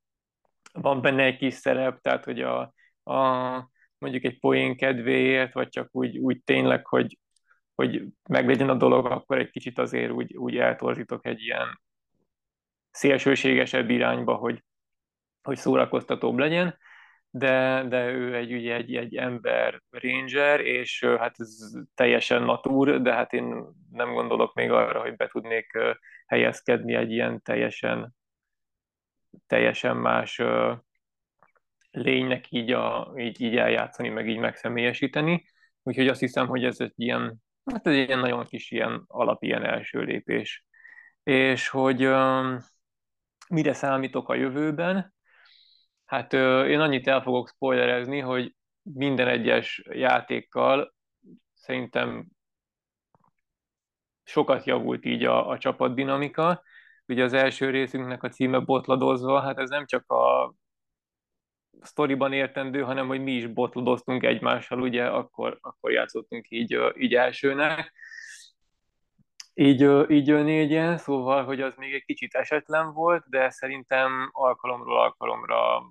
van 0.73 1.01
benne 1.01 1.23
egy 1.23 1.37
kis 1.37 1.55
szerep, 1.55 2.01
tehát 2.01 2.25
hogy 2.25 2.41
a, 2.41 2.75
a 3.03 3.71
mondjuk 3.99 4.25
egy 4.25 4.39
poén 4.39 4.77
kedvéért, 4.77 5.53
vagy 5.53 5.69
csak 5.69 5.89
úgy, 5.93 6.19
úgy 6.19 6.43
tényleg, 6.45 6.87
hogy, 6.87 7.19
hogy 7.75 8.05
meglegyen 8.29 8.69
a 8.69 8.75
dolog, 8.75 9.07
akkor 9.07 9.39
egy 9.39 9.51
kicsit 9.51 9.79
azért 9.79 10.11
úgy, 10.11 10.37
úgy 10.37 10.57
eltorzítok 10.57 11.27
egy 11.27 11.41
ilyen 11.41 11.81
szélsőségesebb 12.91 13.91
irányba, 13.91 14.35
hogy, 14.35 14.65
hogy 15.43 15.57
szórakoztatóbb 15.57 16.39
legyen. 16.39 16.79
De, 17.31 17.85
de 17.89 18.11
ő 18.11 18.35
egy, 18.35 18.53
ugye 18.53 18.75
egy, 18.75 18.95
egy 18.95 19.17
ember 19.17 19.83
ranger, 19.91 20.61
és 20.61 21.05
hát 21.19 21.35
ez 21.41 21.59
teljesen 21.95 22.43
natúr, 22.43 23.03
de 23.03 23.13
hát 23.13 23.33
én 23.33 23.65
nem 23.97 24.13
gondolok 24.13 24.55
még 24.55 24.71
arra, 24.71 25.01
hogy 25.01 25.17
be 25.17 25.29
tudnék 25.29 25.79
helyezkedni 26.27 26.95
egy 26.95 27.11
ilyen 27.11 27.43
teljesen, 27.43 28.15
teljesen 29.47 29.97
más 29.97 30.43
lénynek 31.91 32.51
így, 32.51 32.73
a, 32.73 33.13
így, 33.17 33.41
így 33.41 33.57
eljátszani, 33.57 34.09
meg 34.09 34.29
így 34.29 34.39
megszemélyesíteni. 34.39 35.45
Úgyhogy 35.83 36.09
azt 36.09 36.21
hiszem, 36.21 36.47
hogy 36.47 36.65
ez 36.65 36.81
egy 36.81 36.93
ilyen, 36.97 37.37
hát 37.65 37.87
ez 37.87 37.93
egy 37.93 38.07
ilyen 38.07 38.21
nagyon 38.21 38.45
kis 38.45 38.71
ilyen 38.71 39.05
alap, 39.07 39.43
ilyen 39.43 39.65
első 39.65 40.01
lépés. 40.01 40.67
És 41.23 41.69
hogy 41.69 42.07
um, 42.07 42.59
mire 43.49 43.73
számítok 43.73 44.29
a 44.29 44.35
jövőben? 44.35 45.15
Hát 46.05 46.33
én 46.33 46.81
annyit 46.81 47.07
el 47.07 47.23
fogok 47.23 47.49
spoilerezni, 47.49 48.19
hogy 48.19 48.55
minden 48.83 49.29
egyes 49.29 49.83
játékkal 49.91 50.95
szerintem 51.55 52.27
sokat 54.27 54.65
javult 54.65 55.05
így 55.05 55.25
a, 55.25 55.49
a 55.49 55.59
csapatdinamika. 55.59 56.63
Ugye 57.07 57.25
az 57.25 57.33
első 57.33 57.71
részünknek 57.71 58.23
a 58.23 58.29
címe 58.29 58.59
botladozva, 58.59 59.41
hát 59.41 59.59
ez 59.59 59.69
nem 59.69 59.87
csak 59.87 60.11
a 60.11 60.55
sztoriban 61.81 62.33
értendő, 62.33 62.83
hanem 62.83 63.07
hogy 63.07 63.23
mi 63.23 63.33
is 63.33 63.47
botlodoztunk 63.47 64.23
egymással, 64.23 64.81
ugye 64.81 65.07
akkor, 65.07 65.59
akkor 65.61 65.91
játszottunk 65.91 66.47
így, 66.49 66.79
így 66.97 67.15
elsőnek. 67.15 67.93
Így, 69.55 70.11
így 70.11 70.33
négyen, 70.33 70.99
szóval, 70.99 71.45
hogy 71.45 71.61
az 71.61 71.75
még 71.77 71.95
egy 71.95 72.05
kicsit 72.05 72.35
esetlen 72.35 72.93
volt, 72.93 73.25
de 73.29 73.51
szerintem 73.51 74.31
alkalomról 74.33 74.99
alkalomra 74.99 75.83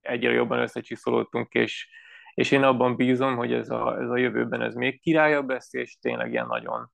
egyre 0.00 0.30
jobban 0.30 0.58
összecsiszolódtunk, 0.58 1.52
és, 1.52 1.88
és 2.34 2.50
én 2.50 2.62
abban 2.62 2.96
bízom, 2.96 3.36
hogy 3.36 3.52
ez 3.52 3.70
a, 3.70 4.00
ez 4.00 4.10
a 4.10 4.16
jövőben 4.16 4.62
ez 4.62 4.74
még 4.74 5.00
királyabb 5.00 5.48
lesz, 5.48 5.74
és 5.74 5.98
tényleg 5.98 6.30
ilyen 6.30 6.46
nagyon, 6.46 6.90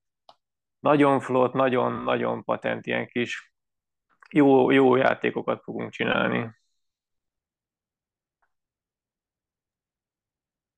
nagyon 0.83 1.21
flott, 1.21 1.53
nagyon-nagyon 1.53 2.45
patent 2.45 2.87
ilyen 2.87 3.07
kis 3.07 3.53
jó, 4.31 4.71
jó 4.71 4.97
játékokat 4.97 5.63
fogunk 5.63 5.91
csinálni. 5.91 6.51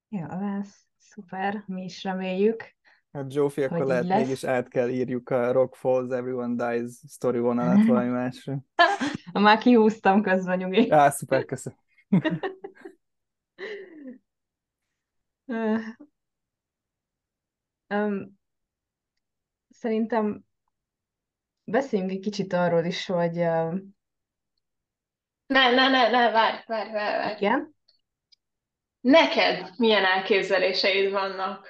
Ja, 0.09 0.59
ez 0.59 0.75
szuper, 0.97 1.63
mi 1.67 1.85
is 1.85 2.03
reméljük. 2.03 2.75
Hát 3.13 3.31
Zsófi, 3.31 3.63
akkor 3.63 3.85
lehet 3.87 4.05
lesz. 4.05 4.19
mégis 4.21 4.45
át 4.45 4.69
kell 4.69 4.89
írjuk 4.89 5.31
a 5.31 5.53
Rock 5.53 5.75
Falls, 5.75 6.11
Everyone 6.11 6.55
Dies 6.55 6.93
story 7.09 7.39
vonalat 7.39 7.87
valami 7.89 8.09
másra. 8.09 8.59
Már 9.33 9.59
kihúztam 9.59 10.23
közben, 10.23 10.59
nyugi. 10.59 10.91
Á, 10.91 11.11
szuper, 11.11 11.45
köszönöm. 11.45 11.79
um, 17.89 18.43
szerintem 19.85 20.45
beszéljünk 21.65 22.11
egy 22.11 22.21
kicsit 22.21 22.53
arról 22.53 22.85
is, 22.85 23.07
hogy... 23.07 23.39
Uh... 23.39 23.75
Ne, 25.47 25.71
ne, 25.71 25.89
ne, 25.89 26.11
ne, 26.11 26.31
várj, 26.31 26.57
várj, 26.67 26.91
várj, 26.91 27.19
várj. 27.19 27.37
Igen? 27.37 27.75
Neked 29.01 29.71
milyen 29.77 30.05
elképzeléseid 30.05 31.11
vannak 31.11 31.69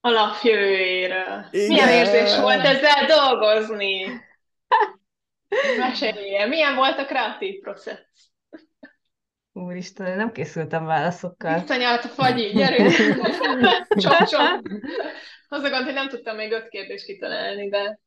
a 0.00 0.10
lapjövőjéről? 0.10 1.46
Milyen 1.50 1.88
érzés 1.88 2.36
volt 2.36 2.64
ezzel 2.64 3.06
dolgozni? 3.06 4.04
Mesélj, 5.78 6.46
milyen 6.48 6.74
volt 6.74 6.98
a 6.98 7.04
kreatív 7.04 7.60
processz? 7.60 8.28
Úristen, 9.52 10.16
nem 10.16 10.32
készültem 10.32 10.84
válaszokkal. 10.84 11.58
Visszanyalt 11.58 12.04
a 12.04 12.08
fagyi, 12.08 12.52
gyerünk! 12.52 12.92
csop, 14.02 14.24
csop! 14.24 14.62
Az 15.52 15.62
a 15.62 15.70
gond, 15.70 15.84
hogy 15.84 15.94
nem 15.94 16.08
tudtam 16.08 16.36
még 16.36 16.52
öt 16.52 16.68
kérdést 16.68 17.04
kitalálni, 17.04 17.68
de 17.68 18.00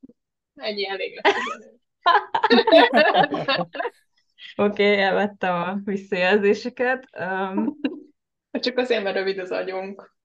egy 0.55 0.81
elég 0.81 1.19
lesz. 1.21 1.35
Oké, 4.55 4.91
okay, 4.91 4.97
elvettem 4.97 5.55
a 5.55 5.79
visszajelzéseket. 5.83 7.05
Um, 7.19 7.79
csak 8.51 8.77
azért, 8.77 9.03
mert 9.03 9.15
rövid 9.15 9.39
az 9.39 9.51
agyunk. 9.51 10.15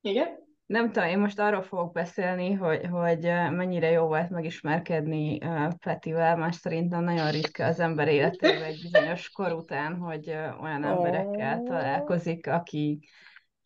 Igen? 0.00 0.44
Nem 0.66 0.92
tudom, 0.92 1.08
én 1.08 1.18
most 1.18 1.38
arról 1.38 1.62
fogok 1.62 1.92
beszélni, 1.92 2.52
hogy, 2.52 2.86
hogy 2.90 3.22
mennyire 3.50 3.90
jó 3.90 4.06
volt 4.06 4.30
megismerkedni 4.30 5.38
Petivel, 5.84 6.36
más 6.36 6.56
szerintem 6.56 7.04
nagyon 7.04 7.30
ritka 7.30 7.64
az 7.64 7.80
ember 7.80 8.08
életében 8.08 8.62
egy 8.62 8.80
bizonyos 8.82 9.30
kor 9.30 9.52
után, 9.52 9.96
hogy 9.96 10.28
olyan 10.60 10.84
emberekkel 10.84 11.62
találkozik, 11.62 12.46
akik 12.46 13.08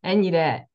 ennyire 0.00 0.69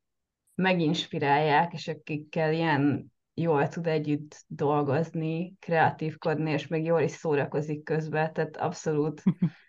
meginspirálják, 0.55 1.73
és 1.73 1.87
akikkel 1.87 2.53
ilyen 2.53 3.13
jól 3.33 3.67
tud 3.67 3.87
együtt 3.87 4.43
dolgozni, 4.47 5.55
kreatívkodni, 5.59 6.51
és 6.51 6.67
még 6.67 6.85
jól 6.85 7.01
is 7.01 7.11
szórakozik 7.11 7.83
közben, 7.83 8.33
tehát 8.33 8.57
abszolút. 8.57 9.23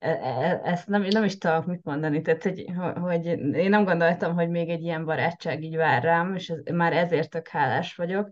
E, 0.00 0.08
e, 0.10 0.60
ezt 0.64 0.86
nem, 0.88 1.02
nem 1.02 1.24
is 1.24 1.38
tudok 1.38 1.66
mit 1.66 1.82
mondani, 1.84 2.22
tehát 2.22 2.42
hogy, 2.42 2.64
hogy 3.00 3.26
én 3.54 3.68
nem 3.68 3.84
gondoltam, 3.84 4.34
hogy 4.34 4.48
még 4.48 4.68
egy 4.68 4.82
ilyen 4.82 5.04
barátság 5.04 5.62
így 5.62 5.76
vár 5.76 6.02
rám, 6.02 6.34
és 6.34 6.48
ez, 6.48 6.74
már 6.74 6.92
ezért 6.92 7.30
tök 7.30 7.48
hálás 7.48 7.94
vagyok, 7.94 8.30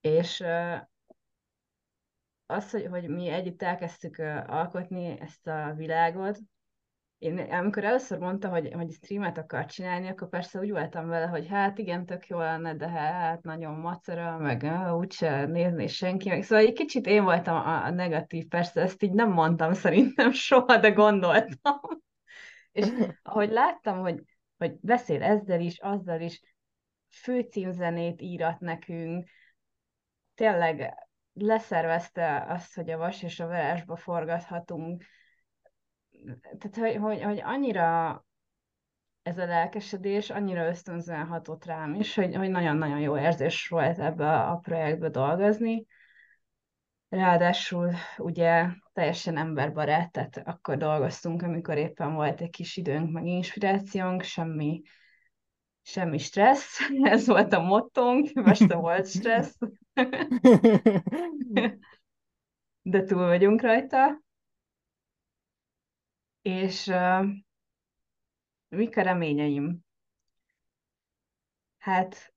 és 0.00 0.44
az, 2.46 2.70
hogy, 2.70 2.86
hogy 2.86 3.08
mi 3.08 3.28
együtt 3.28 3.62
elkezdtük 3.62 4.18
alkotni 4.46 5.20
ezt 5.20 5.46
a 5.46 5.74
világot, 5.76 6.38
én 7.18 7.38
amikor 7.38 7.84
először 7.84 8.18
mondta, 8.18 8.48
hogy, 8.48 8.72
hogy 8.72 8.92
streamet 8.92 9.38
akar 9.38 9.66
csinálni, 9.66 10.08
akkor 10.08 10.28
persze 10.28 10.58
úgy 10.58 10.70
voltam 10.70 11.08
vele, 11.08 11.26
hogy 11.26 11.46
hát 11.48 11.78
igen, 11.78 12.06
tök 12.06 12.26
jó 12.26 12.38
lenne, 12.38 12.74
de 12.74 12.88
hát 12.88 13.42
nagyon 13.42 13.74
macera, 13.74 14.38
meg 14.38 14.64
úgyse 14.96 15.46
nézni 15.46 15.86
senki, 15.86 16.28
meg 16.28 16.42
szóval 16.42 16.64
egy 16.64 16.72
kicsit 16.72 17.06
én 17.06 17.24
voltam 17.24 17.56
a 17.56 17.90
negatív, 17.90 18.46
persze 18.46 18.80
ezt 18.80 19.02
így 19.02 19.12
nem 19.12 19.30
mondtam 19.30 19.72
szerintem 19.72 20.32
soha, 20.46 20.76
de 20.76 20.90
gondoltam. 20.90 21.80
És 22.72 22.86
ahogy 23.22 23.50
láttam, 23.50 23.98
hogy, 24.00 24.22
hogy 24.56 24.76
beszél 24.80 25.22
ezzel 25.22 25.60
is, 25.60 25.78
azzal 25.78 26.20
is, 26.20 26.40
főcímzenét 27.10 28.22
írat 28.22 28.60
nekünk, 28.60 29.28
tényleg 30.34 30.94
leszervezte 31.32 32.44
azt, 32.48 32.74
hogy 32.74 32.90
a 32.90 32.98
Vas 32.98 33.22
és 33.22 33.40
a 33.40 33.46
Verásba 33.46 33.96
forgathatunk, 33.96 35.04
tehát, 36.58 36.76
hogy, 36.76 36.96
hogy, 36.96 37.22
hogy 37.22 37.40
annyira 37.44 38.22
ez 39.28 39.38
a 39.38 39.46
lelkesedés 39.46 40.30
annyira 40.30 40.66
ösztönzően 40.66 41.26
hatott 41.26 41.64
rám 41.64 41.94
is, 41.94 42.14
hogy, 42.14 42.34
hogy 42.34 42.50
nagyon-nagyon 42.50 43.00
jó 43.00 43.18
érzés 43.18 43.68
volt 43.68 43.98
ebbe 43.98 44.40
a 44.40 44.56
projektbe 44.56 45.08
dolgozni. 45.08 45.86
Ráadásul 47.08 47.92
ugye 48.16 48.66
teljesen 48.92 49.36
emberbarát, 49.36 50.12
tehát 50.12 50.42
akkor 50.44 50.76
dolgoztunk, 50.76 51.42
amikor 51.42 51.76
éppen 51.76 52.14
volt 52.14 52.40
egy 52.40 52.50
kis 52.50 52.76
időnk, 52.76 53.12
meg 53.12 53.26
inspirációnk, 53.26 54.22
semmi, 54.22 54.82
semmi 55.82 56.18
stressz, 56.18 56.78
ez 57.02 57.26
volt 57.26 57.52
a 57.52 57.60
mottónk, 57.60 58.32
most 58.32 58.72
volt 58.72 59.08
stressz. 59.08 59.58
De 62.82 63.02
túl 63.02 63.26
vagyunk 63.26 63.60
rajta. 63.60 64.26
És 66.48 66.86
uh, 66.86 67.26
mik 68.68 68.96
a 68.96 69.02
reményeim? 69.02 69.78
Hát 71.78 72.34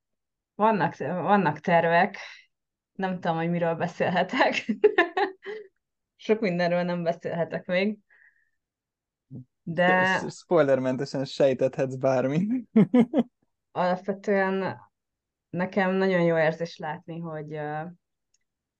vannak, 0.55 0.97
vannak 0.97 1.59
tervek, 1.59 2.17
nem 2.91 3.19
tudom, 3.19 3.37
hogy 3.37 3.49
miről 3.49 3.75
beszélhetek. 3.75 4.65
Sok 6.15 6.39
mindenről 6.39 6.83
nem 6.83 7.03
beszélhetek 7.03 7.65
még. 7.65 7.97
De... 9.63 10.19
Spoilermentesen 10.29 11.25
sejtethetsz 11.25 11.95
bármi. 11.95 12.65
alapvetően 13.71 14.77
nekem 15.49 15.91
nagyon 15.91 16.21
jó 16.21 16.37
érzés 16.37 16.77
látni, 16.77 17.19
hogy, 17.19 17.59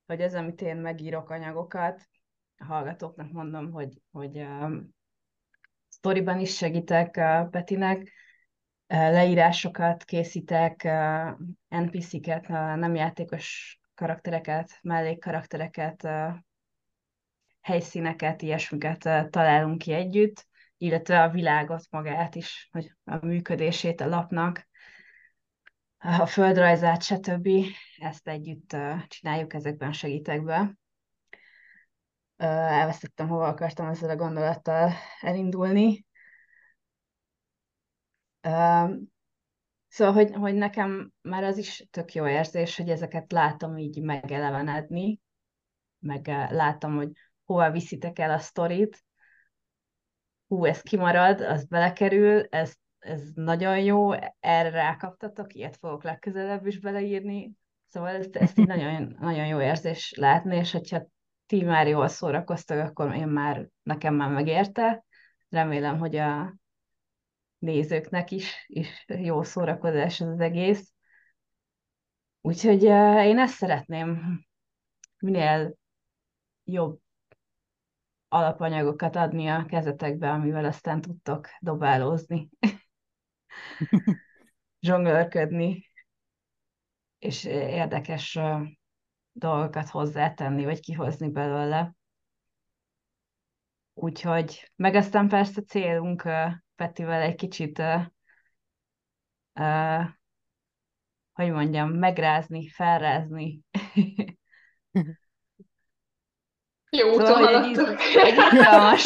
hogy 0.05 0.21
ez, 0.21 0.33
amit 0.33 0.61
én 0.61 0.77
megírok 0.77 1.29
anyagokat, 1.29 2.09
a 2.57 2.63
hallgatóknak 2.63 3.31
mondom, 3.31 3.71
hogy, 3.71 4.01
hogy 4.11 4.45
sztoriban 6.01 6.39
is 6.39 6.55
segítek 6.55 7.11
Petinek, 7.51 8.11
leírásokat 8.87 10.03
készítek, 10.03 10.89
NPC-ket, 11.69 12.47
nem 12.47 12.95
játékos 12.95 13.79
karaktereket, 13.95 14.79
mellékkaraktereket, 14.81 16.07
helyszíneket, 17.61 18.41
ilyesmiket 18.41 19.29
találunk 19.29 19.77
ki 19.77 19.93
együtt, 19.93 20.47
illetve 20.77 21.23
a 21.23 21.29
világot 21.29 21.87
magát 21.89 22.35
is, 22.35 22.69
hogy 22.71 22.93
a 23.03 23.25
működését 23.25 24.01
a 24.01 24.07
lapnak, 24.07 24.67
a 25.97 26.25
földrajzát, 26.25 27.03
stb. 27.03 27.49
Ezt 27.97 28.27
együtt 28.27 28.75
csináljuk, 29.07 29.53
ezekben 29.53 29.91
segítek 29.91 30.43
be 30.43 30.80
elvesztettem, 32.43 33.27
hova 33.27 33.47
akartam 33.47 33.87
ezzel 33.87 34.09
a 34.09 34.15
gondolattal 34.15 34.91
elindulni. 35.21 36.05
Szóval, 39.87 40.13
hogy, 40.13 40.31
hogy 40.33 40.53
nekem 40.53 41.11
már 41.21 41.43
az 41.43 41.57
is 41.57 41.87
tök 41.91 42.13
jó 42.13 42.27
érzés, 42.27 42.77
hogy 42.77 42.89
ezeket 42.89 43.31
látom 43.31 43.77
így 43.77 44.01
megelevenedni, 44.01 45.19
meg 45.99 46.27
látom, 46.49 46.95
hogy 46.95 47.11
hova 47.45 47.71
viszitek 47.71 48.19
el 48.19 48.31
a 48.31 48.37
sztorit. 48.37 49.03
Hú, 50.47 50.65
ez 50.65 50.81
kimarad, 50.81 51.41
az 51.41 51.65
belekerül, 51.65 52.45
ez, 52.49 52.73
ez 52.99 53.23
nagyon 53.33 53.79
jó, 53.79 54.11
erre 54.39 54.69
rákaptatok, 54.69 55.53
ilyet 55.53 55.77
fogok 55.77 56.03
legközelebb 56.03 56.65
is 56.65 56.79
beleírni. 56.79 57.51
Szóval 57.87 58.15
ezt, 58.15 58.35
ezt 58.35 58.59
így 58.59 58.67
nagyon, 58.67 59.15
nagyon 59.19 59.47
jó 59.47 59.61
érzés 59.61 60.13
látni, 60.17 60.55
és 60.55 60.71
hogyha 60.71 61.07
ti 61.51 61.63
már 61.63 61.87
jól 61.87 62.07
szórakoztak, 62.07 62.87
akkor 62.87 63.15
én 63.15 63.27
már, 63.27 63.67
nekem 63.83 64.15
már 64.15 64.31
megérte. 64.31 65.03
Remélem, 65.49 65.97
hogy 65.97 66.15
a 66.15 66.55
nézőknek 67.57 68.31
is, 68.31 68.65
is 68.67 69.05
jó 69.07 69.43
szórakozás 69.43 70.21
az 70.21 70.39
egész. 70.39 70.91
Úgyhogy 72.41 72.85
uh, 72.85 73.25
én 73.25 73.39
ezt 73.39 73.53
szeretném 73.53 74.39
minél 75.19 75.75
jobb 76.63 76.99
alapanyagokat 78.27 79.15
adni 79.15 79.47
a 79.47 79.65
kezetekbe, 79.65 80.31
amivel 80.31 80.65
aztán 80.65 81.01
tudtok 81.01 81.47
dobálózni, 81.59 82.49
zsonglőrködni, 84.79 85.89
és 87.19 87.43
érdekes 87.45 88.35
uh, 88.35 88.67
dolgokat 89.31 89.89
hozzátenni, 89.89 90.65
vagy 90.65 90.79
kihozni 90.79 91.29
belőle. 91.29 91.95
Úgyhogy, 93.93 94.71
meg 94.75 94.95
aztán 94.95 95.27
persze 95.27 95.61
célunk 95.61 96.23
Petivel 96.75 97.21
egy 97.21 97.35
kicsit 97.35 97.79
uh, 99.53 100.05
hogy 101.33 101.51
mondjam, 101.51 101.89
megrázni, 101.89 102.69
felrázni. 102.69 103.61
Jó 106.89 107.13
szóval, 107.13 107.35
hogy 107.35 107.63
egy, 107.63 107.69
izg- 107.69 107.99
egy 108.15 108.37
izgalmas, 108.37 109.05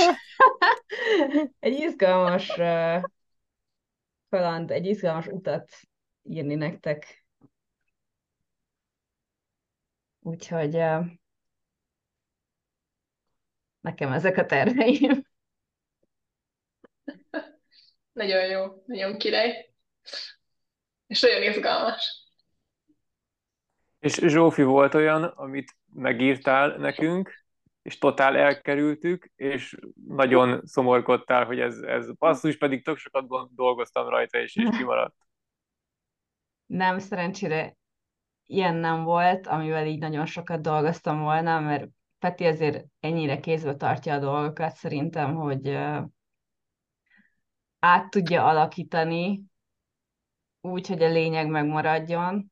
egy 1.60 1.80
izgalmas 1.80 2.58
uh, 2.58 3.04
kaland, 4.30 4.72
egy 4.72 4.86
izgalmas 4.86 5.28
utat 5.28 5.72
írni 6.24 6.56
nektek. 6.56 7.25
Úgyhogy 10.26 10.72
nekem 13.80 14.12
ezek 14.12 14.38
a 14.38 14.46
terveim. 14.46 15.26
Nagyon 18.12 18.46
jó, 18.46 18.84
nagyon 18.86 19.18
király. 19.18 19.74
És 21.08 21.22
nagyon 21.22 21.44
izgalmas. 21.44 22.32
És 24.00 24.14
Zsófi 24.14 24.64
volt 24.64 24.94
olyan, 24.94 25.24
amit 25.24 25.76
megírtál 25.94 26.78
nekünk, 26.78 27.46
és 27.82 27.98
totál 27.98 28.38
elkerültük, 28.38 29.32
és 29.36 29.78
nagyon 30.08 30.66
szomorkodtál, 30.66 31.46
hogy 31.46 31.60
ez, 31.60 31.78
ez 31.78 32.14
basszus, 32.14 32.58
pedig 32.58 32.84
tök 32.84 32.98
sokat 32.98 33.54
dolgoztam 33.56 34.10
rajta, 34.10 34.38
és, 34.38 34.56
és 34.56 34.78
kimaradt. 34.78 35.16
Nem, 36.66 37.00
szerencsére 37.00 37.78
ilyen 38.46 38.76
nem 38.76 39.04
volt, 39.04 39.48
amivel 39.48 39.86
így 39.86 40.00
nagyon 40.00 40.26
sokat 40.26 40.62
dolgoztam 40.62 41.22
volna, 41.22 41.60
mert 41.60 41.88
Peti 42.20 42.46
azért 42.46 42.86
ennyire 43.00 43.40
kézbe 43.40 43.76
tartja 43.76 44.14
a 44.14 44.20
dolgokat, 44.20 44.76
szerintem, 44.76 45.36
hogy 45.36 45.78
át 47.80 48.10
tudja 48.10 48.46
alakítani 48.46 49.44
úgy, 50.62 50.88
hogy 50.88 51.04
a 51.04 51.10
lényeg 51.10 51.48
megmaradjon 51.48 52.52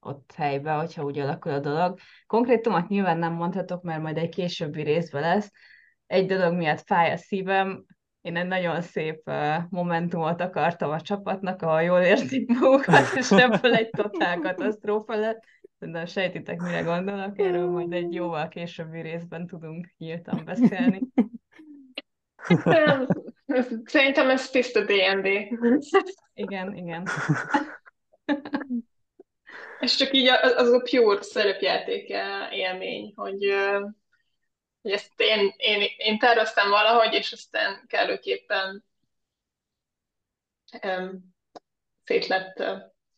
ott 0.00 0.32
helyben, 0.36 0.78
hogyha 0.78 1.04
úgy 1.04 1.18
alakul 1.18 1.52
a 1.52 1.60
dolog. 1.60 1.98
Konkrétumot 2.26 2.88
nyilván 2.88 3.18
nem 3.18 3.32
mondhatok, 3.32 3.82
mert 3.82 4.02
majd 4.02 4.16
egy 4.16 4.28
későbbi 4.28 4.82
részben 4.82 5.22
lesz. 5.22 5.50
Egy 6.06 6.26
dolog 6.26 6.54
miatt 6.54 6.80
fáj 6.80 7.12
a 7.12 7.16
szívem, 7.16 7.84
én 8.28 8.36
egy 8.36 8.46
nagyon 8.46 8.82
szép 8.82 9.30
momentumot 9.70 10.40
akartam 10.40 10.90
a 10.90 11.00
csapatnak, 11.00 11.62
ahol 11.62 11.82
jól 11.82 12.00
érzik 12.00 12.48
magukat, 12.48 13.12
és 13.18 13.30
ebből 13.30 13.74
egy 13.74 13.90
totál 13.90 14.38
katasztrófa 14.38 15.16
lett. 15.16 15.42
De 15.78 16.06
sejtitek, 16.06 16.60
mire 16.60 16.80
gondolok, 16.80 17.38
erről 17.38 17.70
majd 17.70 17.92
egy 17.92 18.12
jóval 18.12 18.48
későbbi 18.48 19.00
részben 19.00 19.46
tudunk 19.46 19.94
nyíltan 19.98 20.42
beszélni. 20.44 21.00
Szerintem 23.84 24.30
ez 24.30 24.50
tiszta 24.50 24.84
D&D. 24.84 25.26
Igen, 26.34 26.76
igen. 26.76 27.06
És 29.80 29.96
csak 29.96 30.12
így 30.12 30.26
az, 30.26 30.52
az 30.56 30.72
a 30.72 30.82
pure 30.90 31.22
szerepjáték 31.22 32.12
élmény, 32.50 33.12
hogy, 33.16 33.54
hogy 34.88 34.96
ezt 34.96 35.12
én, 35.16 35.52
én, 35.56 35.88
én 35.96 36.18
terveztem 36.18 36.70
valahogy, 36.70 37.14
és 37.14 37.32
aztán 37.32 37.84
kellőképpen 37.86 38.84
um, 40.82 41.34
szét 42.04 42.26
lett 42.26 42.62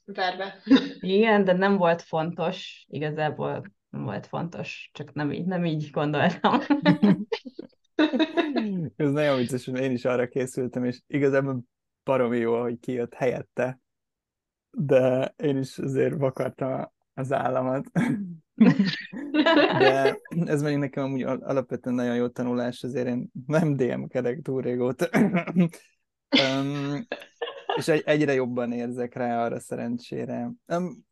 verve. 0.04 0.62
Igen, 1.00 1.44
de 1.44 1.52
nem 1.52 1.76
volt 1.76 2.02
fontos, 2.02 2.86
igazából 2.88 3.62
nem 3.90 4.04
volt 4.04 4.26
fontos, 4.26 4.90
csak 4.92 5.12
nem 5.12 5.32
így, 5.32 5.44
nem 5.44 5.64
így 5.64 5.90
gondoltam. 5.90 6.60
Ez 8.96 9.10
nagyon 9.10 9.36
vicces, 9.36 9.64
hogy 9.64 9.80
én 9.80 9.90
is 9.90 10.04
arra 10.04 10.28
készültem, 10.28 10.84
és 10.84 11.00
igazából 11.06 11.60
baromi 12.04 12.38
jó, 12.38 12.60
hogy 12.60 12.78
kijött 12.80 13.14
helyette, 13.14 13.80
de 14.70 15.34
én 15.36 15.58
is 15.58 15.78
azért 15.78 16.18
vakartam 16.18 16.92
az 17.14 17.32
államat. 17.32 17.90
De 19.78 20.18
ez 20.44 20.62
még 20.62 20.76
nekem 20.76 21.04
amúgy 21.04 21.22
alapvetően 21.22 21.94
nagyon 21.94 22.14
jó 22.14 22.28
tanulás, 22.28 22.82
azért 22.82 23.06
én 23.06 23.30
nem 23.46 23.76
DM-kedek 23.76 24.40
túl 24.42 24.62
régóta. 24.62 25.08
um, 26.42 27.06
és 27.76 27.88
egy, 27.88 28.02
egyre 28.04 28.32
jobban 28.32 28.72
érzek 28.72 29.14
rá 29.14 29.44
arra 29.44 29.60
szerencsére. 29.60 30.50
Um, 30.66 31.04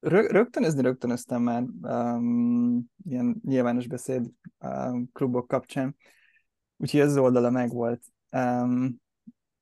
rögtönözni 0.00 0.82
rögtönöztem 0.82 1.42
már 1.42 1.62
um, 1.82 2.84
ilyen 3.04 3.40
nyilvános 3.44 3.86
beszéd 3.86 4.30
um, 4.60 5.10
klubok 5.12 5.46
kapcsán, 5.46 5.96
úgyhogy 6.76 7.00
ez 7.00 7.10
az 7.10 7.16
oldala 7.16 7.50
megvolt. 7.50 8.02
Um, 8.30 9.02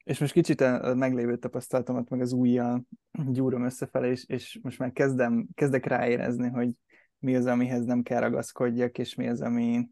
és 0.04 0.18
most 0.18 0.32
kicsit 0.32 0.60
a 0.60 0.94
meglévő 0.94 1.36
tapasztalatomat, 1.36 2.08
meg 2.08 2.20
az 2.20 2.32
újjal 2.32 2.84
gyúrom 3.12 3.64
összefele, 3.64 4.06
és, 4.06 4.24
és 4.26 4.58
most 4.62 4.78
már 4.78 4.92
kezdem, 4.92 5.46
kezdek 5.54 5.86
ráérezni, 5.86 6.48
hogy 6.48 6.70
mi 7.18 7.36
az, 7.36 7.46
amihez 7.46 7.84
nem 7.84 8.02
kell 8.02 8.20
ragaszkodjak, 8.20 8.98
és 8.98 9.14
mi 9.14 9.28
az, 9.28 9.40
ami 9.40 9.88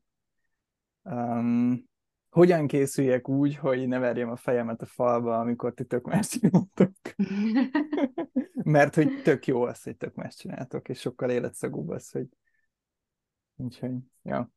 um, 1.03 1.89
hogyan 2.31 2.67
készüljek 2.67 3.29
úgy, 3.29 3.57
hogy 3.57 3.89
ne 3.89 3.99
verjem 3.99 4.31
a 4.31 4.37
fejemet 4.37 4.83
a 4.83 4.87
falba, 4.87 5.39
amikor 5.39 5.75
ti 5.75 5.85
tök 5.85 6.07
más 6.07 6.29
csináltok. 6.29 6.93
Mert 8.63 8.95
hogy 8.95 9.23
tök 9.23 9.47
jó 9.47 9.63
az, 9.63 9.83
hogy 9.83 9.97
tök 9.97 10.15
más 10.15 10.37
csináltok, 10.37 10.89
és 10.89 11.01
sokkal 11.01 11.31
életszagúbb 11.31 11.89
az, 11.89 12.11
hogy 12.11 12.27
úgyhogy, 13.57 13.95
ja. 14.23 14.51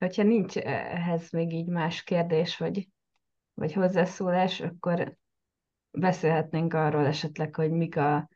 Hogyha 0.00 0.22
nincs 0.22 0.56
ehhez 0.56 1.30
még 1.30 1.52
így 1.52 1.68
más 1.68 2.02
kérdés, 2.02 2.56
vagy, 2.56 2.88
vagy 3.54 3.72
hozzászólás, 3.72 4.60
akkor 4.60 5.16
beszélhetnénk 5.90 6.74
arról 6.74 7.06
esetleg, 7.06 7.54
hogy 7.54 7.70
mik 7.70 7.96
a 7.96 8.28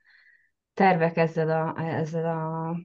tervek 0.75 1.17
ezzel 1.17 1.51
a, 1.51 1.81
ezzel 1.81 2.25
a 2.25 2.77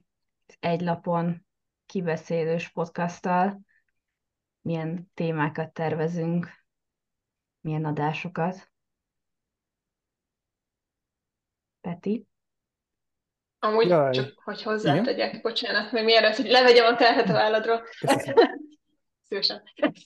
egy 0.60 0.80
lapon 0.80 1.46
kibeszélős 1.86 2.68
podcasttal, 2.68 3.60
milyen 4.60 5.10
témákat 5.14 5.72
tervezünk, 5.72 6.64
milyen 7.60 7.84
adásokat. 7.84 8.70
Peti? 11.80 12.26
Amúgy, 13.58 13.88
Jaj. 13.88 14.12
csak 14.12 14.40
hogy 14.44 14.62
hozzátegyek, 14.62 15.28
Igen? 15.28 15.40
bocsánat, 15.42 15.92
még 15.92 16.04
mielőtt, 16.04 16.36
hogy 16.36 16.50
levegyem 16.50 16.94
a 16.94 16.96
terhet 16.96 17.28
a 17.28 17.32
válladról. 17.32 17.82
Szívesen. 19.30 19.62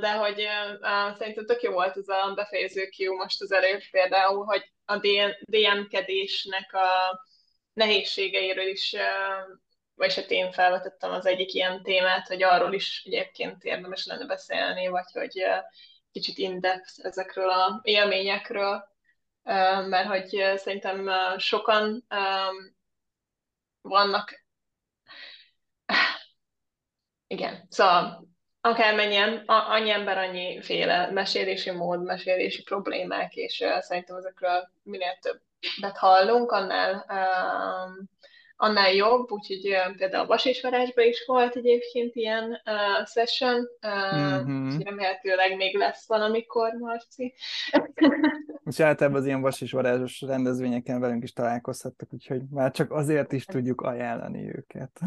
De 0.00 0.12
hogy 0.12 0.46
szerintem 1.18 1.46
tök 1.46 1.62
jó 1.62 1.72
volt 1.72 1.96
ez 1.96 2.08
a 2.08 2.32
befejező 2.34 2.88
kiú 2.88 3.14
most 3.14 3.42
az 3.42 3.52
előbb 3.52 3.80
például, 3.90 4.44
hogy 4.44 4.72
a 4.84 4.98
DM-kedésnek 5.40 6.72
a 6.72 7.20
nehézségeiről 7.72 8.66
is, 8.66 8.96
vagy 9.94 10.14
hát 10.14 10.30
én 10.30 10.52
felvetettem 10.52 11.10
az 11.10 11.26
egyik 11.26 11.54
ilyen 11.54 11.82
témát, 11.82 12.26
hogy 12.26 12.42
arról 12.42 12.72
is 12.72 13.02
egyébként 13.04 13.64
érdemes 13.64 14.06
lenne 14.06 14.26
beszélni, 14.26 14.88
vagy 14.88 15.10
hogy 15.12 15.44
kicsit 16.12 16.38
in 16.38 16.60
ezekről 16.96 17.50
a 17.50 17.80
élményekről, 17.82 18.84
mert 19.88 20.08
hogy 20.08 20.42
szerintem 20.56 21.10
sokan 21.38 22.06
vannak 23.80 24.45
igen, 27.26 27.66
szóval 27.68 28.28
akármennyien, 28.60 29.42
annyi 29.46 29.90
ember, 29.90 30.18
annyi 30.18 30.62
féle 30.62 31.10
mesélési 31.10 31.70
mód, 31.70 32.04
mesélési 32.04 32.62
problémák, 32.62 33.34
és 33.34 33.64
szerintem 33.80 34.16
ezekről 34.16 34.70
minél 34.82 35.18
több 35.20 35.40
kevesebbet 35.66 35.98
hallunk, 35.98 36.50
annál 36.50 36.92
um, 37.08 38.08
annál 38.56 38.92
jobb, 38.92 39.30
úgyhogy 39.30 39.68
uh, 39.68 39.96
például 39.96 40.24
a 40.24 40.26
Vasisvarásban 40.26 41.06
is 41.06 41.24
volt 41.26 41.56
egyébként 41.56 42.14
ilyen 42.14 42.50
uh, 42.50 43.06
session, 43.06 43.68
uh, 43.82 44.42
mm-hmm. 44.42 44.78
remélhetőleg 44.78 45.56
még 45.56 45.76
lesz 45.76 46.06
valamikor, 46.06 46.72
Marci. 46.72 47.34
és 48.70 48.80
általában 48.80 49.20
az 49.20 49.26
ilyen 49.26 49.40
vasisvarázsos 49.40 50.20
rendezvényeken 50.20 51.00
velünk 51.00 51.22
is 51.22 51.32
találkozhattak, 51.32 52.12
úgyhogy 52.12 52.42
már 52.50 52.70
csak 52.70 52.92
azért 52.92 53.32
is 53.32 53.44
tudjuk 53.44 53.80
ajánlani 53.80 54.48
őket. 54.48 55.00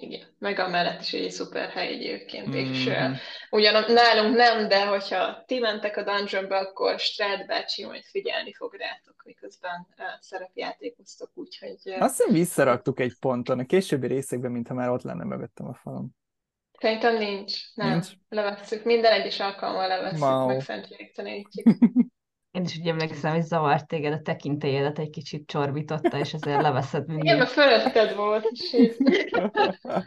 Igen, 0.00 0.26
meg 0.38 0.58
amellett 0.58 1.00
is 1.00 1.12
egy 1.12 1.30
szuper 1.30 1.68
hely 1.68 1.88
egyébként, 1.88 2.48
mm-hmm. 2.48 2.72
és 2.72 2.86
uh, 2.86 3.16
ugyan 3.50 3.92
nálunk 3.92 4.36
nem, 4.36 4.68
de 4.68 4.86
hogyha 4.86 5.44
ti 5.46 5.58
mentek 5.58 5.96
a 5.96 6.02
dungeonbe, 6.02 6.56
akkor 6.56 6.98
Strad 6.98 7.46
bácsi 7.46 7.84
majd 7.84 8.02
figyelni 8.02 8.52
fog 8.52 8.74
rátok, 8.74 9.22
miközben 9.24 9.86
uh, 9.96 10.04
szerepjátékoztok, 10.20 11.30
úgyhogy... 11.34 11.78
Uh, 11.84 12.02
Azt 12.02 12.16
hiszem 12.16 12.32
visszaraktuk 12.32 13.00
egy 13.00 13.14
ponton, 13.20 13.58
a 13.58 13.64
későbbi 13.64 14.06
részekben, 14.06 14.50
mintha 14.50 14.74
már 14.74 14.90
ott 14.90 15.02
lenne 15.02 15.24
mögöttem 15.24 15.66
a 15.66 15.74
falon. 15.74 16.16
Szerintem 16.78 17.16
nincs, 17.16 17.74
nem, 17.74 17.90
nincs? 17.90 18.06
levesszük, 18.28 18.84
minden 18.84 19.12
egyes 19.12 19.40
alkalommal 19.40 19.88
levesszük, 19.88 20.22
wow. 20.22 20.46
meg 20.46 20.62
fentjéktenítjük. 20.62 21.66
Én 22.58 22.64
is 22.64 22.78
úgy 22.78 22.86
emlékszem, 22.86 23.32
hogy 23.32 23.42
zavart 23.42 23.86
téged 23.86 24.12
a 24.12 24.20
tekintélyedet 24.20 24.98
egy 24.98 25.10
kicsit 25.10 25.46
csorbította, 25.46 26.18
és 26.18 26.34
ezért 26.34 26.62
leveszed 26.62 27.06
mindig. 27.06 27.24
Igen, 27.24 27.40
a 27.40 27.46
fölötted 27.46 28.16
volt, 28.16 28.44
és 28.50 28.96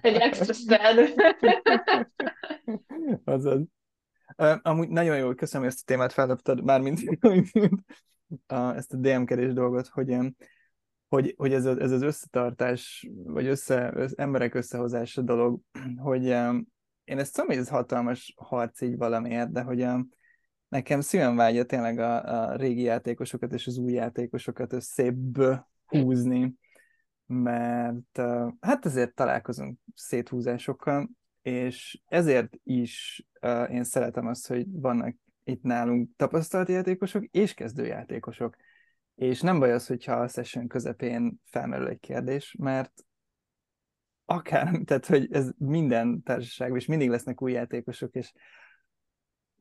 egy 0.01 0.15
extra 0.15 0.53
stand. 0.53 1.13
Azaz. 3.23 3.61
Amúgy 4.61 4.89
nagyon 4.89 5.17
jó, 5.17 5.33
köszönöm, 5.33 5.65
hogy 5.65 5.75
ezt 5.75 5.89
a 5.89 5.91
témát 5.91 6.13
feldobtad, 6.13 6.63
mármint 6.63 6.99
ezt 8.47 8.93
a 8.93 8.97
DM-kedés 8.97 9.53
dolgot, 9.53 9.87
hogy, 9.87 10.17
hogy, 11.07 11.33
hogy 11.37 11.53
ez, 11.53 11.65
ez 11.65 11.91
az 11.91 12.01
összetartás, 12.01 13.09
vagy 13.23 13.47
össze, 13.47 13.91
össze, 13.95 14.13
emberek 14.17 14.53
összehozása 14.53 15.21
dolog, 15.21 15.59
hogy 15.97 16.25
én 17.03 17.17
ezt 17.17 17.33
tudom, 17.33 17.49
hogy 17.49 17.57
ez 17.57 17.69
hatalmas 17.69 18.33
harc 18.37 18.81
így 18.81 18.97
valamiért, 18.97 19.51
de 19.51 19.61
hogy 19.61 19.81
nekem 20.71 21.01
szívem 21.01 21.35
vágya 21.35 21.65
tényleg 21.65 21.99
a, 21.99 22.23
a 22.23 22.55
régi 22.55 22.81
játékosokat 22.81 23.53
és 23.53 23.67
az 23.67 23.77
új 23.77 23.91
játékosokat 23.91 24.73
összébb 24.73 25.37
húzni, 25.85 26.53
mert 27.25 28.21
hát 28.59 28.85
ezért 28.85 29.15
találkozunk 29.15 29.79
széthúzásokkal, 29.95 31.09
és 31.41 32.01
ezért 32.05 32.57
is 32.63 33.25
én 33.69 33.83
szeretem 33.83 34.27
azt, 34.27 34.47
hogy 34.47 34.65
vannak 34.71 35.15
itt 35.43 35.61
nálunk 35.61 36.09
tapasztalt 36.15 36.69
játékosok 36.69 37.25
és 37.25 37.53
kezdőjátékosok. 37.53 38.55
És 39.15 39.41
nem 39.41 39.59
baj 39.59 39.71
az, 39.71 39.87
hogyha 39.87 40.13
a 40.13 40.27
session 40.27 40.67
közepén 40.67 41.41
felmerül 41.45 41.87
egy 41.87 41.99
kérdés, 41.99 42.55
mert 42.59 42.91
akár, 44.25 44.71
tehát 44.85 45.05
hogy 45.05 45.27
ez 45.31 45.51
minden 45.57 46.23
társaságban, 46.23 46.77
és 46.77 46.85
mindig 46.85 47.09
lesznek 47.09 47.41
új 47.41 47.51
játékosok, 47.51 48.15
és 48.15 48.31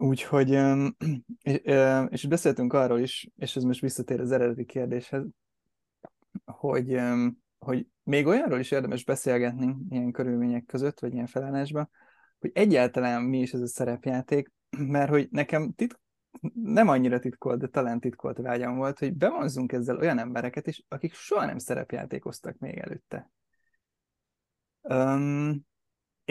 Úgyhogy, 0.00 0.50
és, 2.08 2.26
beszéltünk 2.28 2.72
arról 2.72 2.98
is, 2.98 3.28
és 3.36 3.56
ez 3.56 3.62
most 3.62 3.80
visszatér 3.80 4.20
az 4.20 4.32
eredeti 4.32 4.64
kérdéshez, 4.64 5.24
hogy, 6.44 7.00
hogy 7.58 7.86
még 8.02 8.26
olyanról 8.26 8.58
is 8.58 8.70
érdemes 8.70 9.04
beszélgetni 9.04 9.76
ilyen 9.88 10.12
körülmények 10.12 10.64
között, 10.64 11.00
vagy 11.00 11.12
ilyen 11.12 11.26
felállásban, 11.26 11.90
hogy 12.38 12.50
egyáltalán 12.54 13.22
mi 13.22 13.40
is 13.40 13.52
ez 13.52 13.60
a 13.60 13.66
szerepjáték, 13.66 14.52
mert 14.96 15.10
hogy 15.10 15.28
nekem 15.30 15.72
tit- 15.72 16.00
nem 16.54 16.88
annyira 16.88 17.18
titkolt, 17.18 17.60
de 17.60 17.66
talán 17.66 18.00
titkolt 18.00 18.38
vágyam 18.38 18.76
volt, 18.76 18.98
hogy 18.98 19.14
bevonzunk 19.14 19.72
ezzel 19.72 19.96
olyan 19.96 20.18
embereket 20.18 20.66
is, 20.66 20.84
akik 20.88 21.14
soha 21.14 21.44
nem 21.44 21.58
szerepjátékoztak 21.58 22.58
még 22.58 22.78
előtte. 22.78 23.30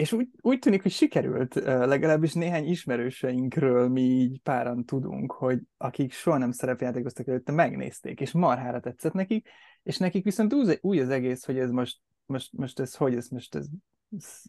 És 0.00 0.12
úgy, 0.12 0.28
úgy 0.40 0.58
tűnik, 0.58 0.82
hogy 0.82 0.90
sikerült, 0.90 1.54
legalábbis 1.64 2.32
néhány 2.32 2.66
ismerőseinkről 2.66 3.88
mi 3.88 4.00
így 4.00 4.40
páran 4.42 4.84
tudunk, 4.84 5.32
hogy 5.32 5.60
akik 5.76 6.12
soha 6.12 6.38
nem 6.38 6.52
szerepjátékoztak 6.52 7.28
előtte, 7.28 7.52
megnézték, 7.52 8.20
és 8.20 8.32
marhára 8.32 8.80
tetszett 8.80 9.12
nekik, 9.12 9.48
és 9.82 9.96
nekik 9.96 10.24
viszont 10.24 10.54
új, 10.80 11.00
az 11.00 11.08
egész, 11.08 11.44
hogy 11.44 11.58
ez 11.58 11.70
most, 11.70 11.98
most, 12.26 12.52
most 12.52 12.80
ez 12.80 12.94
hogy, 12.94 13.14
ez 13.14 13.28
most 13.28 13.54
ez, 13.54 13.66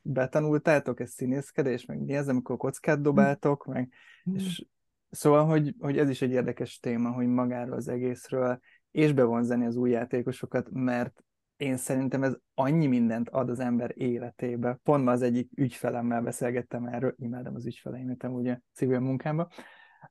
betanultátok, 0.03 0.99
ez 0.99 1.11
színészkedés, 1.11 1.85
meg 1.85 1.99
mi 1.99 2.13
ez, 2.13 2.27
amikor 2.27 2.57
kockát 2.57 3.01
dobáltok, 3.01 3.65
meg, 3.65 3.89
mm. 4.29 4.35
és 4.35 4.65
szóval, 5.09 5.45
hogy, 5.45 5.75
hogy 5.79 5.97
ez 5.97 6.09
is 6.09 6.21
egy 6.21 6.31
érdekes 6.31 6.79
téma, 6.79 7.11
hogy 7.11 7.27
magáról 7.27 7.75
az 7.75 7.87
egészről, 7.87 8.59
és 8.91 9.13
bevonzani 9.13 9.65
az 9.65 9.75
új 9.75 9.89
játékosokat, 9.89 10.67
mert 10.71 11.23
én 11.61 11.77
szerintem 11.77 12.23
ez 12.23 12.35
annyi 12.53 12.87
mindent 12.87 13.29
ad 13.29 13.49
az 13.49 13.59
ember 13.59 13.91
életébe. 13.95 14.79
Pont 14.83 15.03
ma 15.03 15.11
az 15.11 15.21
egyik 15.21 15.51
ügyfelemmel 15.55 16.21
beszélgettem 16.21 16.85
erről, 16.85 17.15
imádom 17.17 17.55
az 17.55 17.65
ügyfeleimet 17.65 18.23
ugye 18.23 18.59
civil 18.73 18.99
munkámban, 18.99 19.47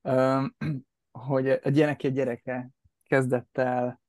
hogy 1.29 1.49
a 1.49 1.69
gyereke 1.69 2.09
gyereke 2.09 2.71
kezdett 3.07 3.59
el 3.59 4.01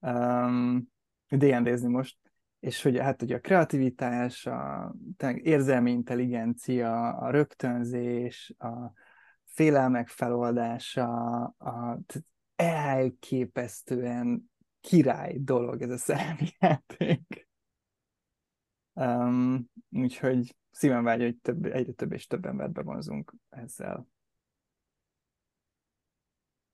um, 0.00 0.88
D&D-zni 1.28 1.88
most, 1.88 2.18
és 2.60 2.82
hogy 2.82 2.98
hát 2.98 3.22
ugye 3.22 3.36
a 3.36 3.40
kreativitás, 3.40 4.46
a 4.46 4.94
érzelmi 5.42 5.90
intelligencia, 5.90 7.08
a 7.08 7.30
rögtönzés, 7.30 8.54
a 8.58 8.92
félelmek 9.44 10.08
feloldása, 10.08 11.42
a, 11.58 11.98
elképesztően 12.56 14.47
király 14.80 15.36
dolog 15.38 15.82
ez 15.82 15.90
a 15.90 15.96
szerepjáték. 15.96 17.48
Um, 18.92 19.70
úgyhogy 19.90 20.56
szívem 20.70 21.04
vágy, 21.04 21.20
hogy 21.20 21.36
több, 21.36 21.64
egyre 21.64 21.92
több 21.92 22.12
és 22.12 22.26
több 22.26 22.44
embert 22.44 22.72
bevonzunk 22.72 23.34
ezzel. 23.48 24.08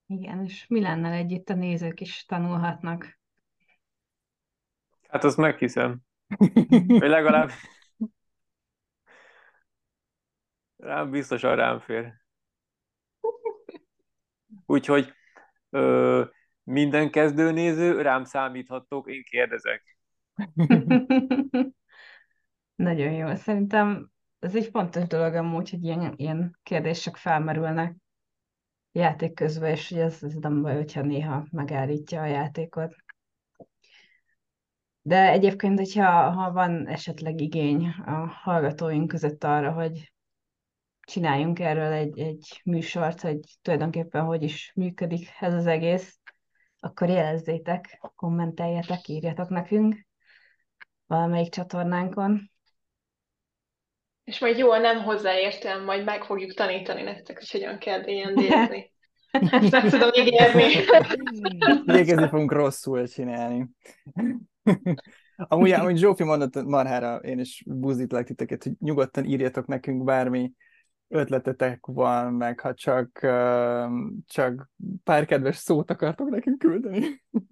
Igen, 0.06 0.44
és 0.44 0.66
lenne 0.68 1.10
együtt 1.10 1.48
a 1.48 1.54
nézők 1.54 2.00
is 2.00 2.24
tanulhatnak. 2.24 3.18
Hát 5.08 5.24
azt 5.24 5.36
meghiszem. 5.36 6.00
Vagy 6.86 7.08
legalább 7.08 7.50
rám 10.76 11.10
biztosan 11.10 11.56
rám 11.56 11.80
fér. 11.80 12.22
Úgyhogy 14.66 15.12
ö, 15.70 16.24
minden 16.64 17.10
kezdőnéző, 17.10 18.02
rám 18.02 18.24
számíthattok, 18.24 19.10
én 19.10 19.22
kérdezek. 19.22 19.98
Nagyon 22.74 23.12
jó. 23.12 23.34
Szerintem 23.34 24.10
ez 24.38 24.56
egy 24.56 24.68
fontos 24.72 25.06
dolog 25.06 25.34
amúgy, 25.34 25.70
hogy 25.70 25.84
ilyen, 25.84 26.12
ilyen 26.16 26.58
kérdések 26.62 27.16
felmerülnek 27.16 27.96
játék 28.92 29.34
közben, 29.34 29.70
és 29.70 29.88
hogy 29.88 29.98
ez, 29.98 30.22
ez 30.22 30.34
nem 30.34 30.62
baj, 30.62 30.74
hogyha 30.74 31.00
néha 31.02 31.46
megállítja 31.50 32.20
a 32.20 32.26
játékot. 32.26 32.94
De 35.02 35.30
egyébként, 35.30 35.78
hogyha 35.78 36.30
ha 36.30 36.52
van 36.52 36.86
esetleg 36.86 37.40
igény 37.40 37.88
a 37.88 38.26
hallgatóink 38.26 39.08
között 39.08 39.44
arra, 39.44 39.72
hogy 39.72 40.12
csináljunk 41.00 41.58
erről 41.58 41.92
egy, 41.92 42.18
egy 42.18 42.60
műsort, 42.64 43.20
hogy 43.20 43.38
tulajdonképpen 43.62 44.24
hogy 44.24 44.42
is 44.42 44.72
működik 44.74 45.28
ez 45.40 45.54
az 45.54 45.66
egész, 45.66 46.18
akkor 46.84 47.08
jelezzétek, 47.08 48.00
kommenteljetek, 48.16 49.08
írjatok 49.08 49.48
nekünk 49.48 50.06
valamelyik 51.06 51.52
csatornánkon. 51.52 52.50
És 54.24 54.38
majd 54.38 54.58
jól 54.58 54.78
nem 54.78 55.02
hozzáértem, 55.02 55.84
majd 55.84 56.04
meg 56.04 56.24
fogjuk 56.24 56.54
tanítani 56.54 57.02
nektek, 57.02 57.38
hogy 57.38 57.50
hogyan 57.50 57.78
kell 57.78 58.00
D&D-zni. 58.00 58.92
nem 59.70 59.88
tudom 59.88 60.10
ígérni. 60.12 60.64
Végezni 61.84 62.28
fogunk 62.28 62.52
rosszul 62.52 63.08
csinálni. 63.08 63.68
Amúgy, 65.36 65.70
amúgy 65.70 65.96
Zsófi 65.96 66.24
mondott 66.24 66.62
marhára, 66.62 67.16
én 67.16 67.38
is 67.38 67.62
buzdítlak 67.66 68.24
titeket, 68.24 68.62
hogy 68.62 68.72
nyugodtan 68.78 69.24
írjatok 69.24 69.66
nekünk 69.66 70.04
bármi 70.04 70.52
ötletetek 71.08 71.86
van, 71.86 72.32
meg 72.32 72.60
ha 72.60 72.74
csak, 72.74 73.18
csak 74.26 74.70
pár 75.04 75.24
kedves 75.24 75.56
szót 75.56 75.90
akartok 75.90 76.28
nekünk 76.28 76.58
küldeni. 76.58 77.22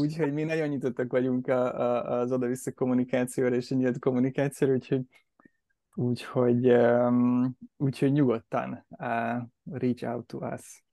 Úgyhogy 0.00 0.32
mi 0.32 0.42
nagyon 0.42 0.68
nyitottak 0.68 1.12
vagyunk 1.12 1.46
a, 1.46 1.80
a, 1.80 2.20
az 2.20 2.32
oda-vissza 2.32 2.72
kommunikációra 2.72 3.54
és 3.54 3.70
a 3.70 3.74
nyílt 3.74 3.98
kommunikációra, 3.98 4.72
úgyhogy 4.72 5.02
úgyhogy, 5.94 6.70
um, 6.70 7.56
úgyhogy 7.76 8.12
nyugodtan 8.12 8.86
uh, 8.88 9.42
reach 9.64 10.04
out 10.04 10.26
to 10.26 10.38
us. 10.38 10.84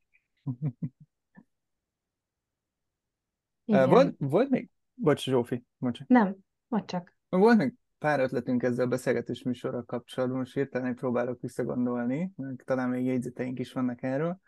uh, 3.65 3.89
volt, 3.89 4.15
volt 4.17 4.49
még? 4.49 4.69
Bocs, 4.93 5.23
Zsófi, 5.23 5.63
bocs. 5.77 5.99
Nem, 6.07 6.35
vagy 6.67 6.85
csak. 6.85 7.17
Volt 7.29 7.57
még 7.57 7.73
pár 8.05 8.19
ötletünk 8.19 8.63
ezzel 8.63 8.85
a 8.85 8.89
beszélgetés 8.89 9.43
műsorral 9.43 9.83
kapcsolatban, 9.83 10.37
most 10.37 10.53
hirtelen 10.53 10.95
próbálok 10.95 11.41
visszagondolni, 11.41 12.31
talán 12.65 12.89
még 12.89 13.05
jegyzeteink 13.05 13.59
is 13.59 13.73
vannak 13.73 14.03
erről. 14.03 14.39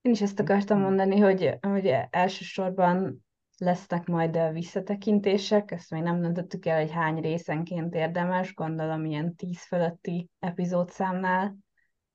Én 0.00 0.12
is 0.12 0.20
ezt 0.20 0.40
akartam 0.40 0.80
mondani, 0.80 1.18
hogy, 1.18 1.58
hogy 1.60 1.94
elsősorban 2.10 3.24
lesznek 3.58 4.06
majd 4.06 4.52
visszatekintések, 4.52 5.70
ezt 5.70 5.90
még 5.90 6.02
nem 6.02 6.20
döntöttük 6.20 6.66
el, 6.66 6.80
hogy 6.80 6.90
hány 6.90 7.20
részenként 7.20 7.94
érdemes, 7.94 8.54
gondolom 8.54 9.04
ilyen 9.04 9.36
tíz 9.36 9.66
fölötti 9.66 10.28
epizódszámnál. 10.38 11.56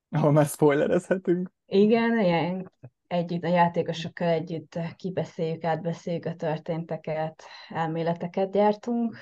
Ahol 0.09 0.31
már 0.31 0.45
spoilerezhetünk. 0.45 1.51
Igen, 1.65 2.19
ilyen 2.19 2.71
együtt, 3.07 3.43
a 3.43 3.47
játékosokkal 3.47 4.27
együtt 4.27 4.79
kibeszéljük, 4.95 5.63
átbeszéljük 5.63 6.25
a 6.25 6.35
történteket, 6.35 7.43
elméleteket 7.69 8.51
gyártunk, 8.51 9.15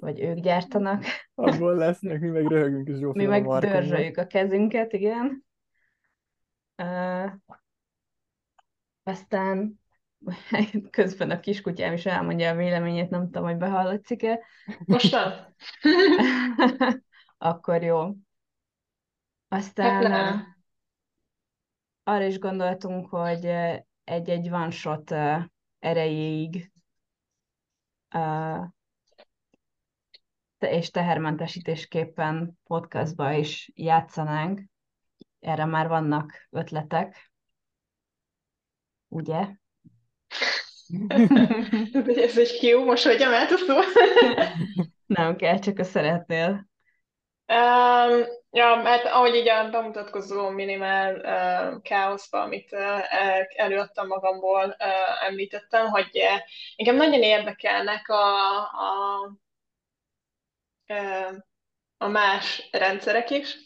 vagy 0.00 0.20
ők 0.20 0.38
gyártanak. 0.38 1.04
Abból 1.34 1.74
lesznek, 1.74 2.20
mi 2.20 2.28
meg 2.28 2.46
röhögünk 2.46 2.88
és 2.88 3.06
Mi 3.12 3.24
meg 3.24 3.46
dörzsöljük 3.46 4.16
a 4.16 4.26
kezünket, 4.26 4.92
igen. 4.92 5.44
Uh, 6.82 7.32
aztán 9.02 9.80
közben 10.90 11.30
a 11.30 11.40
kiskutyám 11.40 11.92
is 11.92 12.06
elmondja 12.06 12.50
a 12.50 12.54
véleményét, 12.54 13.10
nem 13.10 13.24
tudom, 13.24 13.44
hogy 13.44 13.56
behallatszik-e. 13.56 14.40
Most 14.84 15.12
nem. 15.12 15.32
Akkor 17.38 17.82
jó. 17.82 18.14
Aztán 19.48 20.12
Hát 20.12 20.54
arra 22.02 22.24
is 22.24 22.38
gondoltunk, 22.38 23.08
hogy 23.08 23.44
egy-egy 24.04 24.48
one 24.48 24.70
shot 24.70 25.14
erejéig 25.78 26.72
és 30.70 30.90
tehermentesítésképpen 30.90 32.58
podcastba 32.64 33.32
is 33.32 33.70
játszanánk. 33.74 34.60
Erre 35.40 35.64
már 35.64 35.88
vannak 35.88 36.46
ötletek. 36.50 37.32
Ugye? 39.08 39.46
Ez 42.26 42.38
egy 42.38 42.58
kiú, 42.58 42.84
most 42.84 43.04
hogy 43.04 43.22
át 43.22 43.50
a 43.50 43.56
szó. 43.56 43.78
Nem 45.06 45.36
kell, 45.36 45.58
csak 45.58 45.78
a 45.78 45.84
szeretnél. 45.84 46.72
Um, 47.46 48.24
ja, 48.50 48.80
mert 48.82 49.04
ahogy 49.04 49.34
így 49.34 49.48
a 49.48 49.70
bemutatkozó 49.70 50.48
minimál 50.48 51.14
uh, 51.14 51.82
káoszba, 51.82 52.40
amit 52.40 52.72
uh, 52.72 52.80
előadtam 53.56 54.06
magamból, 54.06 54.64
uh, 54.64 55.26
említettem, 55.26 55.86
hogy 55.86 56.10
uh, 56.12 56.40
engem 56.76 56.96
nagyon 56.96 57.22
érdekelnek 57.22 58.08
a, 58.08 58.56
a, 58.58 59.30
a 61.96 62.08
más 62.08 62.68
rendszerek 62.70 63.30
is, 63.30 63.56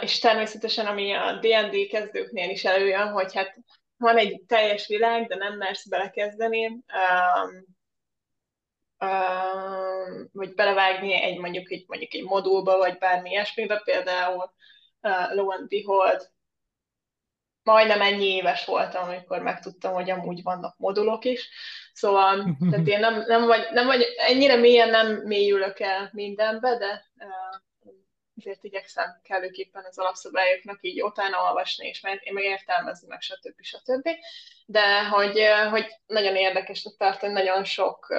és 0.00 0.18
természetesen 0.18 0.86
ami 0.86 1.12
a 1.12 1.38
D&D 1.38 1.88
kezdőknél 1.88 2.50
is 2.50 2.64
előjön, 2.64 3.08
hogy 3.08 3.34
hát 3.34 3.56
van 3.96 4.16
egy 4.16 4.42
teljes 4.46 4.86
világ, 4.86 5.26
de 5.26 5.34
nem 5.34 5.56
mersz 5.56 5.88
belekezdeni, 5.88 6.84
vagy 10.32 10.54
belevágni 10.54 11.22
egy 11.22 11.38
mondjuk 11.38 11.70
egy, 11.70 11.84
mondjuk 11.86 12.14
egy 12.14 12.24
modulba, 12.24 12.76
vagy 12.76 12.98
bármi 12.98 13.30
ilyesmibe, 13.30 13.80
például 13.84 14.54
Low 15.30 15.50
and 15.50 15.68
Behold, 15.68 16.30
majdnem 17.62 18.00
ennyi 18.00 18.26
éves 18.26 18.64
voltam, 18.64 19.08
amikor 19.08 19.42
megtudtam, 19.42 19.94
hogy 19.94 20.10
amúgy 20.10 20.42
vannak 20.42 20.76
modulok 20.78 21.24
is. 21.24 21.50
Szóval, 21.96 22.56
tehát 22.70 22.86
én 22.86 22.98
nem, 22.98 23.24
nem, 23.26 23.46
vagy, 23.46 23.66
nem 23.72 23.86
vagy, 23.86 24.06
ennyire 24.16 24.56
mélyen 24.56 24.88
nem 24.88 25.22
mélyülök 25.24 25.80
el 25.80 26.10
mindenbe, 26.12 26.76
de 26.78 27.04
ezért 28.36 28.64
igyekszem 28.64 29.20
kellőképpen 29.22 29.84
az 29.84 29.98
alapszabályoknak 29.98 30.78
így 30.80 31.02
utána 31.02 31.42
olvasni, 31.42 31.86
és 31.86 32.00
mert 32.00 32.22
én 32.22 32.32
meg 32.32 32.44
értelmezni, 32.44 33.06
meg 33.08 33.20
stb. 33.20 33.62
stb. 33.62 34.08
De 34.66 35.08
hogy, 35.08 35.40
hogy 35.70 35.86
nagyon 36.06 36.36
érdekesnek 36.36 36.94
tartom, 36.96 37.32
nagyon 37.32 37.64
sok 37.64 38.14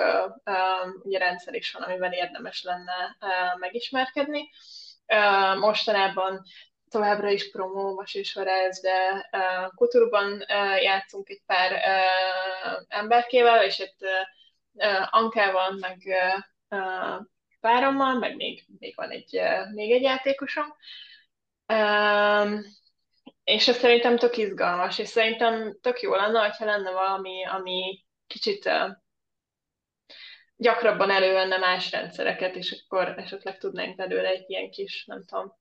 ugye 1.03 1.17
rendszer 1.17 1.53
is 1.53 1.71
van, 1.71 1.81
amivel 1.81 2.13
érdemes 2.13 2.63
lenne 2.63 3.17
megismerkedni. 3.59 4.49
Mostanában 5.59 6.43
továbbra 6.89 7.29
is 7.29 7.51
promó, 7.51 8.03
és 8.13 8.35
ez, 8.35 8.79
de 8.79 9.29
uh, 9.31 9.73
Kuturban 9.75 10.31
uh, 10.31 10.81
játszunk 10.83 11.29
egy 11.29 11.41
pár 11.45 11.71
uh, 11.71 12.83
emberkével, 12.87 13.63
és 13.63 13.79
itt 13.79 13.97
uh, 14.73 15.15
Ankával, 15.15 15.71
meg 15.79 15.97
uh, 16.69 17.25
párommal, 17.59 18.13
meg 18.13 18.35
még, 18.35 18.65
még 18.79 18.93
van 18.95 19.09
egy, 19.09 19.41
még 19.73 19.91
egy 19.91 20.01
játékosom. 20.01 20.75
És 23.43 23.67
ez 23.67 23.77
szerintem 23.77 24.17
tök 24.17 24.37
izgalmas, 24.37 24.99
és 24.99 25.07
szerintem 25.07 25.77
tök 25.81 26.01
jó 26.01 26.15
lenne, 26.15 26.55
ha 26.57 26.65
lenne 26.65 26.91
valami, 26.91 27.45
ami 27.45 28.05
kicsit 28.27 28.65
uh, 28.65 28.91
gyakrabban 30.55 31.09
elővenne 31.09 31.57
más 31.57 31.91
rendszereket, 31.91 32.55
és 32.55 32.71
akkor 32.71 33.13
esetleg 33.17 33.57
tudnánk 33.57 33.95
belőle 33.95 34.27
egy 34.27 34.49
ilyen 34.49 34.69
kis, 34.69 35.05
nem 35.05 35.25
tudom, 35.25 35.55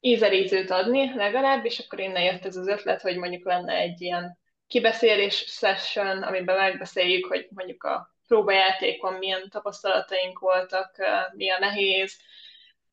ízelítőt 0.00 0.70
adni 0.70 1.14
legalább, 1.14 1.64
és 1.64 1.78
akkor 1.78 2.00
innen 2.00 2.22
jött 2.22 2.44
ez 2.44 2.56
az 2.56 2.66
ötlet, 2.66 3.00
hogy 3.00 3.16
mondjuk 3.16 3.44
lenne 3.44 3.74
egy 3.74 4.00
ilyen 4.00 4.38
kibeszélés 4.66 5.44
session, 5.46 6.22
amiben 6.22 6.56
megbeszéljük, 6.56 7.26
hogy 7.26 7.48
mondjuk 7.50 7.82
a 7.82 8.14
próbajátékon 8.26 9.14
milyen 9.14 9.48
tapasztalataink 9.48 10.38
voltak, 10.38 10.96
mi 11.32 11.50
a 11.50 11.58
nehéz, 11.58 12.18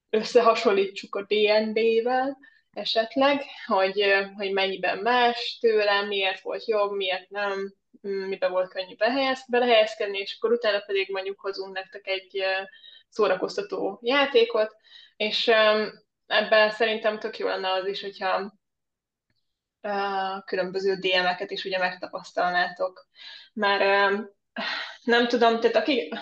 összehasonlítsuk 0.09 1.15
a 1.15 1.21
D&D-vel 1.21 2.37
esetleg, 2.71 3.43
hogy, 3.65 4.03
hogy 4.35 4.51
mennyiben 4.51 4.97
más 4.97 5.57
tőlem, 5.61 6.07
miért 6.07 6.41
volt 6.41 6.65
jobb, 6.65 6.91
miért 6.91 7.29
nem, 7.29 7.73
miben 8.01 8.51
volt 8.51 8.69
könnyű 8.69 8.95
behelyez, 8.95 9.45
belehelyezkedni, 9.47 10.17
és 10.17 10.35
akkor 10.37 10.51
utána 10.51 10.79
pedig 10.79 11.09
mondjuk 11.11 11.39
hozunk 11.39 11.73
nektek 11.75 12.07
egy 12.07 12.43
szórakoztató 13.09 13.99
játékot, 14.01 14.75
és 15.17 15.51
ebben 16.27 16.69
szerintem 16.71 17.19
tök 17.19 17.37
jó 17.37 17.47
lenne 17.47 17.71
az 17.71 17.85
is, 17.85 18.01
hogyha 18.01 18.53
különböző 20.45 20.95
DM-eket 20.95 21.51
is 21.51 21.65
ugye 21.65 21.77
megtapasztalnátok. 21.77 23.07
Mert 23.53 24.13
nem 25.03 25.27
tudom, 25.27 25.59
tehát 25.59 25.75
aki, 25.75 26.13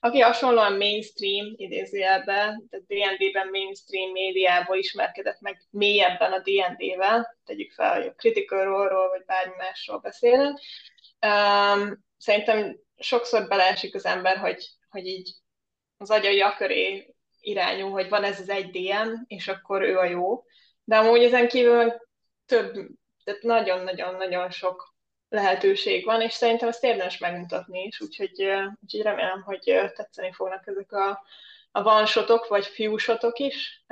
aki 0.00 0.20
hasonlóan 0.20 0.76
mainstream 0.76 1.52
idézőjelben, 1.56 2.68
tehát 2.70 2.86
D&D-ben 2.86 3.48
mainstream 3.48 4.10
médiából 4.10 4.76
ismerkedett 4.76 5.40
meg 5.40 5.66
mélyebben 5.70 6.32
a 6.32 6.38
D&D-vel, 6.38 7.38
tegyük 7.44 7.72
fel, 7.72 7.94
hogy 7.94 8.06
a 8.06 8.14
Critical 8.14 8.64
Role-ról, 8.64 9.08
vagy 9.08 9.24
bármi 9.24 9.54
másról 9.56 9.98
beszélünk. 9.98 10.60
Um, 11.26 12.04
szerintem 12.18 12.76
sokszor 12.98 13.48
beleesik 13.48 13.94
az 13.94 14.04
ember, 14.04 14.36
hogy, 14.36 14.68
hogy 14.88 15.06
így 15.06 15.30
az 15.96 16.10
agyai 16.10 16.40
aköré 16.40 17.11
irányú, 17.42 17.88
hogy 17.90 18.08
van 18.08 18.24
ez 18.24 18.40
az 18.40 18.48
egy 18.48 18.70
DM, 18.70 19.12
és 19.26 19.48
akkor 19.48 19.82
ő 19.82 19.98
a 19.98 20.04
jó. 20.04 20.44
De 20.84 20.96
amúgy 20.96 21.22
ezen 21.22 21.48
kívül 21.48 21.92
több, 22.46 22.72
tehát 23.24 23.42
nagyon-nagyon-nagyon 23.42 24.50
sok 24.50 24.94
lehetőség 25.28 26.04
van, 26.04 26.20
és 26.20 26.32
szerintem 26.32 26.68
ezt 26.68 26.84
érdemes 26.84 27.18
megmutatni 27.18 27.82
is, 27.82 28.00
úgyhogy, 28.00 28.42
úgyhogy 28.80 29.02
remélem, 29.02 29.42
hogy 29.42 29.60
tetszeni 29.94 30.32
fognak 30.32 30.66
ezek 30.66 30.92
a, 30.92 31.24
a 31.70 31.82
vansotok, 31.82 32.48
vagy 32.48 32.66
fiúsotok 32.66 33.38
is 33.38 33.84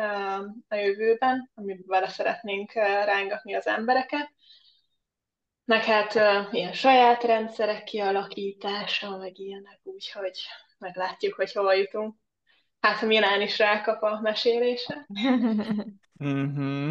a 0.68 0.74
jövőben, 0.74 1.50
amiben 1.54 1.84
vele 1.86 2.08
szeretnénk 2.08 2.72
rángatni 2.72 3.54
az 3.54 3.66
embereket. 3.66 4.30
Meg 5.64 5.84
hát 5.84 6.14
ilyen 6.52 6.72
saját 6.72 7.22
rendszerek 7.22 7.84
kialakítása, 7.84 9.16
meg 9.16 9.38
ilyenek, 9.38 9.80
úgyhogy 9.82 10.38
meglátjuk, 10.78 11.34
hogy 11.34 11.52
hova 11.52 11.72
jutunk. 11.72 12.19
Hát, 12.80 12.96
ha 12.96 13.06
Milán 13.06 13.40
is 13.40 13.58
rákap 13.58 14.02
a 14.02 14.20
mesélésre. 14.20 15.06
mm-hmm. 16.24 16.90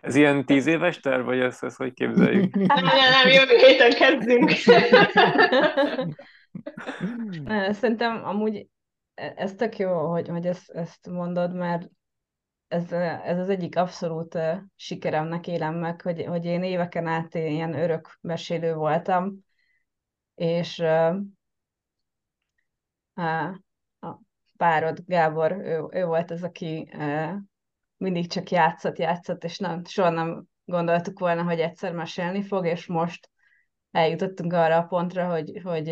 Ez 0.00 0.14
ilyen 0.14 0.44
tíz 0.46 0.66
éves 0.66 1.00
terv, 1.00 1.24
vagy 1.24 1.38
ezt, 1.38 1.64
ezt 1.64 1.76
hogy 1.76 1.92
képzeljük? 1.92 2.54
Nem, 2.54 2.66
nem, 2.84 3.10
nem, 3.10 3.28
jövő 3.28 3.56
héten 3.56 3.90
kezdünk. 3.90 4.50
Szerintem 7.80 8.24
amúgy 8.24 8.66
ez 9.14 9.54
tök 9.54 9.78
jó, 9.78 10.10
hogy, 10.10 10.28
hogy 10.28 10.46
ezt, 10.46 10.70
ezt 10.70 11.08
mondod, 11.08 11.54
mert 11.54 11.88
ez, 12.68 12.92
ez 12.92 13.38
az 13.38 13.48
egyik 13.48 13.76
abszolút 13.76 14.38
sikeremnek 14.76 15.46
élem 15.46 15.74
meg, 15.74 16.00
hogy, 16.00 16.24
hogy 16.24 16.44
én 16.44 16.62
éveken 16.62 17.06
át 17.06 17.34
ilyen 17.34 17.74
örök 17.74 18.18
mesélő 18.20 18.74
voltam, 18.74 19.44
és 20.34 20.78
a 23.14 23.60
párod, 24.58 24.98
Gábor, 25.06 25.52
ő, 25.52 25.86
ő 25.90 26.04
volt 26.04 26.30
az, 26.30 26.42
aki 26.42 26.90
mindig 27.96 28.30
csak 28.30 28.50
játszott, 28.50 28.98
játszott, 28.98 29.44
és 29.44 29.58
nem, 29.58 29.84
soha 29.84 30.10
nem 30.10 30.44
gondoltuk 30.64 31.18
volna, 31.18 31.42
hogy 31.42 31.60
egyszer 31.60 31.92
mesélni 31.92 32.42
fog, 32.42 32.66
és 32.66 32.86
most 32.86 33.30
eljutottunk 33.90 34.52
arra 34.52 34.76
a 34.76 34.82
pontra, 34.82 35.30
hogy, 35.30 35.60
hogy 35.64 35.88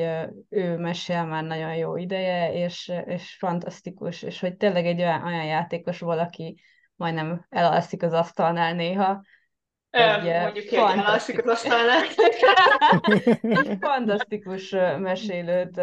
ő 0.48 0.76
mesél 0.76 1.24
már 1.24 1.44
nagyon 1.44 1.74
jó 1.74 1.96
ideje, 1.96 2.52
és, 2.52 2.92
és 3.04 3.36
fantasztikus, 3.38 4.22
és 4.22 4.40
hogy 4.40 4.56
tényleg 4.56 4.86
egy 4.86 5.00
olyan, 5.00 5.22
olyan 5.22 5.44
játékos 5.44 6.00
valaki, 6.00 6.60
majdnem 6.96 7.46
elalszik 7.48 8.02
az 8.02 8.12
asztalnál 8.12 8.74
néha. 8.74 9.22
Egy, 9.96 10.42
Mondjuk 10.42 10.72
egy 10.72 10.98
az 11.04 11.30
asztalnál. 11.46 12.02
fantasztikus 13.90 14.70
mesélőt 14.98 15.76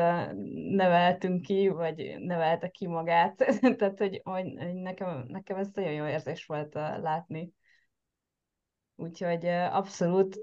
neveltünk 0.75 1.41
ki, 1.41 1.67
vagy 1.67 2.15
nevelte 2.19 2.67
ki 2.67 2.87
magát. 2.87 3.35
Tehát, 3.77 3.97
hogy, 3.97 4.21
hogy 4.23 4.45
nekem, 4.73 5.25
nekem 5.27 5.57
ez 5.57 5.67
nagyon 5.73 5.91
jó 5.91 6.05
érzés 6.05 6.45
volt 6.45 6.73
látni. 7.01 7.53
Úgyhogy 8.95 9.45
abszolút 9.71 10.39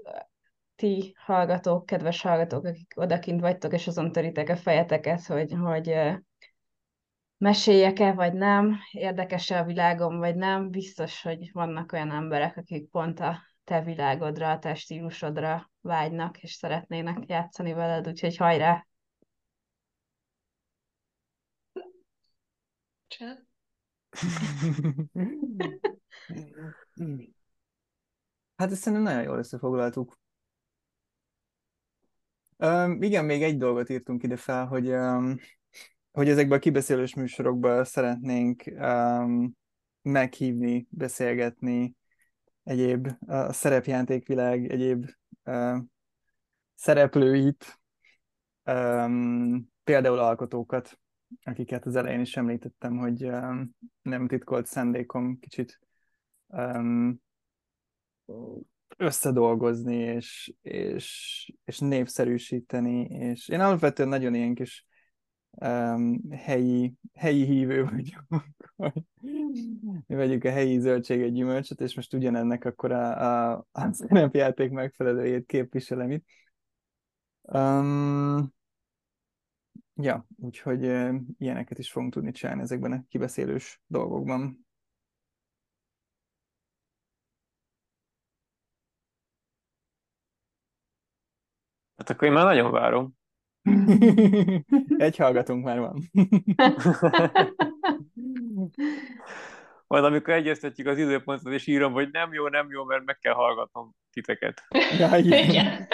ti 0.75 1.15
hallgatók, 1.25 1.85
kedves 1.85 2.21
hallgatók, 2.21 2.65
akik 2.65 2.93
odakint 2.95 3.41
vagytok, 3.41 3.73
és 3.73 3.87
azon 3.87 4.11
töritek 4.11 4.49
a 4.49 4.55
fejeteket, 4.55 5.25
hogy, 5.25 5.53
hogy 5.63 5.93
meséljek-e, 7.37 8.13
vagy 8.13 8.33
nem, 8.33 8.77
érdekes-e 8.91 9.59
a 9.59 9.63
világom, 9.63 10.17
vagy 10.17 10.35
nem, 10.35 10.69
biztos, 10.69 11.21
hogy 11.21 11.49
vannak 11.51 11.91
olyan 11.91 12.11
emberek, 12.11 12.57
akik 12.57 12.89
pont 12.89 13.19
a 13.19 13.39
te 13.63 13.81
világodra, 13.81 14.51
a 14.51 14.59
te 14.59 14.73
stílusodra 14.73 15.71
vágynak, 15.81 16.43
és 16.43 16.53
szeretnének 16.53 17.29
játszani 17.29 17.73
veled, 17.73 18.07
úgyhogy 18.07 18.37
hajrá! 18.37 18.85
Csend. 23.07 23.45
hát 28.55 28.71
ezt 28.71 28.81
szerintem 28.81 29.01
nagyon 29.01 29.23
jól 29.23 29.37
összefoglaltuk. 29.37 30.19
Um, 32.57 33.01
igen, 33.01 33.25
még 33.25 33.43
egy 33.43 33.57
dolgot 33.57 33.89
írtunk 33.89 34.23
ide 34.23 34.37
fel, 34.37 34.65
hogy, 34.65 34.89
um, 34.89 35.37
hogy 36.11 36.29
ezekben 36.29 36.57
a 36.57 36.61
kibeszélős 36.61 37.13
műsorokban 37.13 37.83
szeretnénk 37.83 38.63
um, 38.65 39.57
meghívni, 40.01 40.87
beszélgetni 40.89 41.95
egyéb 42.63 43.07
a 43.27 43.53
szerepjátékvilág 43.53 44.71
egyéb 44.71 45.09
uh, 45.45 45.77
szereplőit, 46.75 47.79
um, 48.65 49.69
például 49.83 50.19
alkotókat, 50.19 50.99
akiket 51.43 51.85
az 51.85 51.95
elején 51.95 52.19
is 52.19 52.37
említettem, 52.37 52.97
hogy 52.97 53.23
um, 53.25 53.71
nem 54.01 54.27
titkolt 54.27 54.65
szándékom 54.65 55.39
kicsit 55.39 55.79
um, 56.47 57.21
összedolgozni, 58.97 59.95
és, 59.95 60.53
és, 60.61 61.51
és 61.65 61.79
népszerűsíteni, 61.79 63.03
és 63.03 63.49
én 63.49 63.59
alapvetően 63.59 64.09
nagyon 64.09 64.35
ilyen 64.35 64.53
kis 64.53 64.85
um, 65.51 66.31
helyi, 66.31 66.93
helyi 67.13 67.45
hívő 67.45 67.83
vagyok, 67.83 68.25
mi 70.07 70.15
vegyük 70.15 70.43
a 70.43 70.49
helyi 70.51 70.79
zöldséget, 70.79 71.33
gyümölcsöt, 71.33 71.81
és 71.81 71.95
most 71.95 72.13
ugyanennek 72.13 72.65
akkor 72.65 72.91
a, 72.91 73.51
a, 73.51 73.65
a 73.71 73.93
szerepjáték 73.93 74.71
megfelelőjét 74.71 75.45
képviselem 75.45 76.11
itt. 76.11 76.25
Um, 77.41 78.53
ja, 79.95 80.27
úgyhogy 80.37 80.85
uh, 80.85 81.15
ilyeneket 81.37 81.77
is 81.79 81.91
fogunk 81.91 82.13
tudni 82.13 82.31
csinálni 82.31 82.61
ezekben 82.61 82.91
a 82.91 83.03
kibeszélős 83.09 83.81
dolgokban. 83.87 84.65
Hát 91.95 92.09
akkor 92.09 92.27
én 92.27 92.33
már 92.33 92.45
nagyon 92.45 92.71
várom. 92.71 93.19
Egy 94.97 95.17
hallgatunk 95.17 95.63
már 95.63 95.79
van. 95.79 96.01
Majd 99.87 100.03
amikor 100.03 100.33
egyeztetjük 100.33 100.87
az 100.87 100.97
időpontot, 100.97 101.53
és 101.53 101.67
írom, 101.67 101.93
hogy 101.93 102.09
nem 102.11 102.33
jó, 102.33 102.47
nem 102.47 102.67
jó, 102.71 102.83
mert 102.83 103.05
meg 103.05 103.17
kell 103.17 103.33
hallgatnom 103.33 103.95
titeket. 104.11 104.63
Ja, 104.97 105.17
igen. 105.23 105.87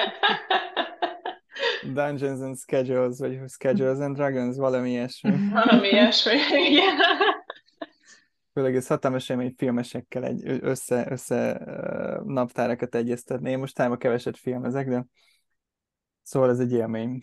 Dungeons 1.83 2.41
and 2.41 2.57
Schedules, 2.57 3.19
vagy 3.19 3.39
Schedules 3.47 3.99
and 3.99 4.15
Dragons, 4.15 4.57
valami 4.57 4.89
ilyesmi. 4.89 5.31
Valami 5.51 5.87
ilyesmi, 5.87 6.33
igen. 6.69 6.95
Főleg 8.53 8.75
ez 8.75 8.87
hatalmas 8.87 9.33
filmesekkel 9.57 10.23
egy 10.25 10.41
össze, 10.61 11.05
össze 11.09 11.61
naptárakat 12.25 12.95
egyeztetni. 12.95 13.49
Én 13.49 13.59
most 13.59 13.75
táma 13.75 13.97
keveset 13.97 14.37
filmezek, 14.37 14.87
de 14.87 15.05
Szóval 16.27 16.49
ez 16.49 16.59
egy 16.59 16.71
élmény. 16.71 17.19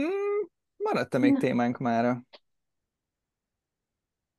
mm, 0.00 0.40
maradt 0.76 1.18
még 1.18 1.38
témánk 1.38 1.78
mára? 1.78 2.22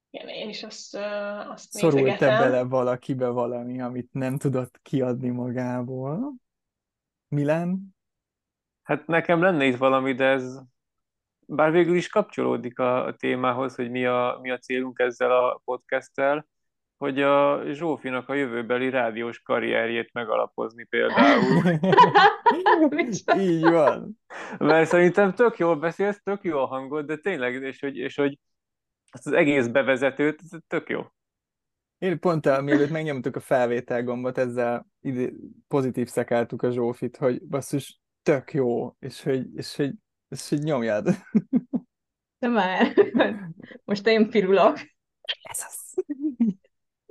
Igen, 0.10 0.28
én 0.28 0.50
is 0.50 0.64
azt, 0.64 0.96
uh, 0.96 1.50
azt 1.50 1.72
Szorult-e 1.72 2.40
bele 2.40 2.64
valakibe 2.64 3.28
valami, 3.28 3.82
amit 3.82 4.14
nem 4.14 4.38
tudott 4.38 4.80
kiadni 4.82 5.30
magából? 5.30 6.34
Milán? 7.28 7.96
Hát 8.84 9.08
nekem 9.08 9.42
lenne 9.42 9.66
itt 9.66 9.78
valami, 9.78 10.14
de 10.14 10.26
ez 10.26 10.60
bár 11.46 11.72
végül 11.72 11.96
is 11.96 12.08
kapcsolódik 12.08 12.80
a, 12.80 13.06
a 13.06 13.16
témához, 13.16 13.76
hogy 13.76 13.90
mi 13.90 14.06
a, 14.06 14.40
mi 14.42 14.52
a 14.52 14.58
célunk 14.58 15.00
ezzel 15.00 15.32
a 15.32 15.62
podcasttel, 15.66 16.48
hogy 17.02 17.22
a 17.22 17.64
Zsófinak 17.74 18.30
a 18.30 18.34
jövőbeli 18.34 18.90
rádiós 18.90 19.42
karrierjét 19.42 20.14
megalapozni 20.14 20.84
például. 20.84 21.80
Így 23.40 23.62
van. 23.62 24.20
Mert 24.58 24.90
szerintem 24.90 25.34
tök 25.34 25.58
jól 25.58 25.76
beszélsz, 25.76 26.22
tök 26.24 26.44
jó 26.44 26.58
a 26.58 26.66
hangod, 26.66 27.06
de 27.06 27.18
tényleg, 27.18 27.54
és 27.54 27.80
hogy, 27.80 27.98
és 27.98 28.16
hogy 28.16 28.40
azt 29.12 29.28
az 29.28 29.34
egész 29.34 29.68
bevezetőt, 29.68 30.42
ez 30.44 30.60
tök 30.68 30.90
jó. 30.90 31.02
Én 31.98 32.20
pont 32.20 32.46
el, 32.46 32.62
mielőtt 32.62 32.90
megnyomtuk 32.90 33.36
a 33.36 33.40
felvétel 33.40 34.04
gombot, 34.04 34.38
ezzel 34.38 34.88
ide 35.00 35.30
pozitív 35.68 36.08
szekáltuk 36.08 36.62
a 36.62 36.72
Zsófit, 36.72 37.18
hogy 37.18 37.48
basszus, 37.48 38.00
tök 38.22 38.54
jó, 38.54 38.96
és 39.00 39.24
hogy, 39.24 39.56
és 39.56 39.76
hogy, 39.76 39.94
és 40.30 40.50
hogy 40.50 40.60
nyomjad. 40.60 41.06
De 42.40 42.48
már, 42.48 42.94
most 43.84 44.08
én 44.08 44.30
pirulok. 44.30 44.78
Ez 45.42 45.64
az. 45.68 45.82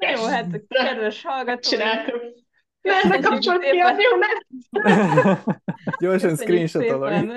Jó, 0.00 0.26
hát 0.26 0.62
kedves 0.68 1.22
hallgatók. 1.22 1.60
Csináltuk. 1.60 2.22
Mert 2.82 3.24
kapcsolat 3.24 3.60
ki 3.60 3.78
az 3.78 3.96
jó, 3.98 4.18
Gyorsan 6.08 6.36
screenshotolok. 6.36 7.32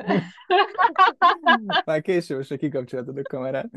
Már 1.86 2.02
később 2.02 2.44
se 2.44 2.58
kikapcsoltad 2.58 3.18
a 3.18 3.22
kamerát. 3.22 3.70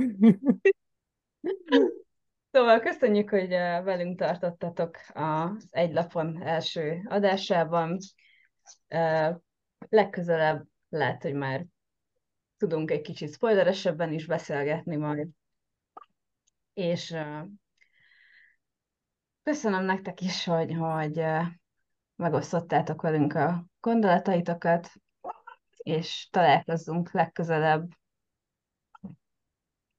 Szóval 2.51 2.80
köszönjük, 2.80 3.30
hogy 3.30 3.53
eh, 3.53 3.84
velünk 3.84 4.18
tartottatok 4.18 4.97
az 5.12 5.66
egy 5.70 5.93
lapon 5.93 6.43
első 6.43 7.07
adásában. 7.09 7.99
Eh, 8.87 9.34
legközelebb 9.89 10.66
lehet, 10.89 11.22
hogy 11.22 11.34
már 11.34 11.64
tudunk 12.57 12.91
egy 12.91 13.01
kicsit 13.01 13.32
spoileresebben 13.32 14.12
is 14.12 14.26
beszélgetni 14.26 14.97
majd. 14.97 15.28
És 16.72 17.11
eh, 17.11 17.43
Köszönöm 19.51 19.84
nektek 19.84 20.20
is, 20.20 20.44
hogy, 20.44 20.74
hogy 20.78 21.24
megosztottátok 22.16 23.03
velünk 23.03 23.34
a 23.34 23.64
gondolataitokat, 23.80 24.90
és 25.76 26.28
találkozzunk 26.30 27.12
legközelebb 27.12 27.88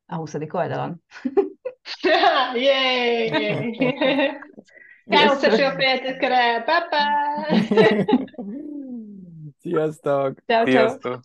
a 0.06 0.16
20. 0.16 0.34
oldalon. 0.34 1.04
Yay! 2.54 3.30
Köszönöm 5.10 5.72
a 5.72 5.76
péntekre! 5.76 6.64
Bye-bye! 6.66 8.06
Sziasztok! 9.62 10.40
Sziasztok! 10.46 11.20